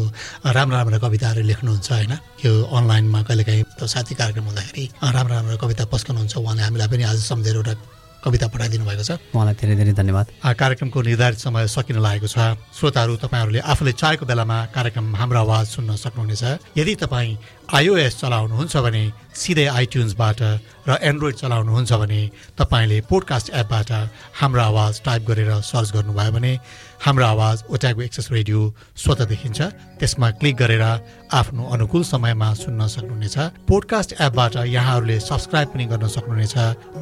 राम्रो 0.54 0.76
राम्रो 0.76 0.98
कविताहरू 0.98 1.42
लेख्नुहुन्छ 1.50 1.88
होइन? 1.92 2.12
यो 2.44 2.52
अनलाइनमा 2.66 3.20
कहिलेकाहीँ 3.26 3.64
साथी 3.78 4.14
कार्यक्रम 4.14 4.44
हुँदाखेरि 4.50 4.84
राम्रो 5.02 5.34
राम्रो 5.34 5.56
कविता 5.58 5.84
पस्कनुहुन्छ। 5.90 6.34
उहाँले 6.36 6.62
हामीलाई 6.62 6.88
पनि 6.88 7.02
आज 7.10 7.18
सम्झेर 7.26 7.56
एउटा 7.56 7.74
कविता 8.24 8.46
पठाइदिनु 8.48 8.84
भएको 8.84 9.04
छ। 9.04 9.10
उहाँलाई 9.34 9.54
धेरै 9.54 9.74
धेरै 9.76 9.92
धन्यवाद। 9.92 10.26
कार्यक्रमको 10.42 10.98
निर्धारित 11.02 11.38
समय 11.38 11.66
सकिन 11.68 11.98
लागेको 12.02 12.28
छ। 12.28 12.38
श्रोताहरू 12.74 13.16
तपाईँहरूले 13.16 13.60
आफूले 13.62 13.92
चाहेको 13.92 14.26
बेलामा 14.26 14.56
कार्यक्रम 14.74 15.06
हाम्रो 15.16 15.38
आवाज 15.38 15.66
सुन्न 15.66 15.96
सक्नुहुनेछ। 15.96 16.42
यदि 16.76 16.94
तपाईँ 17.02 17.36
आइओएस 17.68 18.14
चलाउनुहुन्छ 18.20 18.76
भने 18.76 19.02
सिधै 19.34 19.66
आइट्युन्सबाट 19.68 20.40
र 20.88 20.90
एन्ड्रोइड 21.00 21.34
चलाउनुहुन्छ 21.36 21.92
भने 21.92 22.20
तपाईँले 22.58 22.98
पोडकास्ट 23.06 23.48
एपबाट 23.54 23.90
हाम्रो 24.40 24.62
आवाज 24.62 25.02
टाइप 25.04 25.22
गरेर 25.28 25.50
सर्च 25.62 25.88
गर्नुभयो 25.92 26.32
भने 26.32 26.52
हाम्रो 26.98 27.24
आवाज 27.24 27.62
ओट्यागो 27.70 28.00
एक्सेस 28.02 28.28
रेडियो 28.32 28.60
स्वतः 28.96 29.24
देखिन्छ। 29.30 29.60
त्यसमा 29.98 30.30
क्लिक 30.38 30.56
गरेर 30.56 30.82
आफ्नो 31.30 31.62
अनुकूल 31.74 32.02
समयमा 32.02 32.48
सुन्न 32.54 32.86
सक्नुहुनेछ। 32.90 33.36
पोडकास्ट 33.68 34.10
एपबाट 34.20 34.56
यहाँहरूले 34.66 35.18
सब्सक्राइब 35.20 35.68
पनि 35.68 35.84
गर्न 35.92 36.06
सक्नुहुनेछ। 36.10 36.54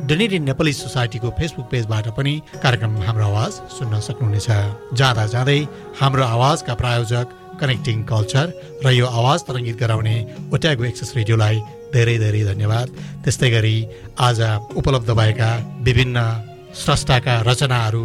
डेनिडी 0.06 0.38
नेपाली 0.38 0.72
सोसाइटीको 0.72 1.28
फेसबुक 1.38 1.66
पेजबाट 1.72 2.06
पनि 2.12 2.34
कार्यक्रम 2.62 2.92
हाम्रो 3.08 3.24
आवाज 3.24 3.52
सुन्न 3.72 4.00
सक्नुहुनेछ। 4.00 4.48
जाँदा 4.92 5.26
जाँदै 5.32 5.60
हाम्रो 6.00 6.24
आवाजका 6.24 6.74
प्रायोजक 6.76 7.26
कनेक्टिङ 7.60 7.96
कल्चर 8.04 8.46
र 8.84 8.86
यो 8.92 9.06
आवाज 9.08 9.38
तरङ्गित 9.48 9.76
गराउने 9.80 10.16
ओट्यागो 10.52 10.84
एक्सेस 10.84 11.16
रेडियोलाई 11.16 11.56
धेरै 11.96 12.16
धेरै 12.20 12.42
धन्यवाद। 12.52 12.86
त्यस्तै 13.24 13.50
गरी 13.50 13.76
आज 14.20 14.40
उपलब्ध 14.76 15.10
भएका 15.10 15.50
विभिन्न 15.88 16.16
स्रष्टाका 16.76 17.34
रचनाहरू 17.48 18.04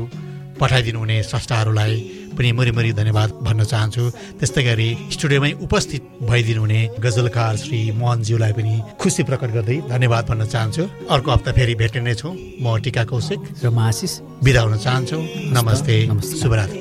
पठाइदिनु 0.62 1.00
हुने 1.00 1.18
स्रष्टाहरूलाई 1.24 1.94
पनि 2.38 2.50
मुरी 2.58 2.92
धन्यवाद 2.94 3.30
भन्न 3.46 3.62
चाहन्छु। 3.72 4.04
त्यस्तै 4.40 4.62
गरी 4.64 4.90
स्टुडियोमै 5.12 5.52
उपस्थित 5.66 6.02
भइदिनु 6.30 6.62
हुने 6.62 6.80
गजलकार 7.02 7.54
श्री 7.58 7.80
मोहनज्यूलाई 8.00 8.54
पनि 8.58 8.74
खुसी 9.02 9.24
प्रकट 9.30 9.50
गर्दै 9.58 9.78
धन्यवाद 9.90 10.24
भन्न 10.30 10.44
चाहन्छु। 10.54 10.84
अर्को 11.10 11.30
हप्ता 11.32 11.52
फेरि 11.58 11.74
भेट्ने 11.82 12.02
नै 12.02 12.14
छौँ 12.22 12.34
म 12.64 12.66
टिका 12.84 13.04
कौशिक 13.12 13.40
र 13.64 13.66
म 13.70 13.80
आशिष। 13.90 14.14
बिदा 14.46 14.62
हुन 14.62 14.78
चाहन्छु। 14.86 15.18
नमस्ते। 15.58 15.96
नमस्ते। 16.08 16.36
शुभरात्री। 16.40 16.80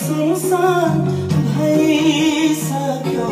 सुनसान 0.00 0.98
भइसक्यो। 1.50 3.28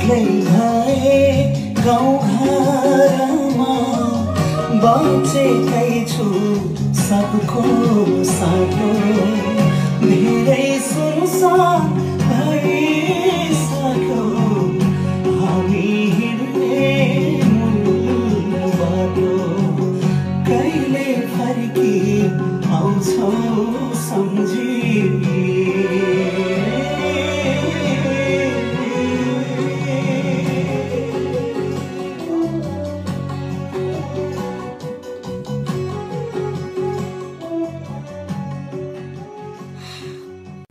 एक्लै 0.00 0.24
भए 0.44 1.16
गाउँघरमा 1.84 3.74
बाँचेकै 4.82 5.90
छु 6.12 6.28
सबको 7.00 7.64
साटो। 8.30 8.88
धेरै 10.00 10.68
सुनसान 10.88 11.92
भइसक्यो 12.30 12.99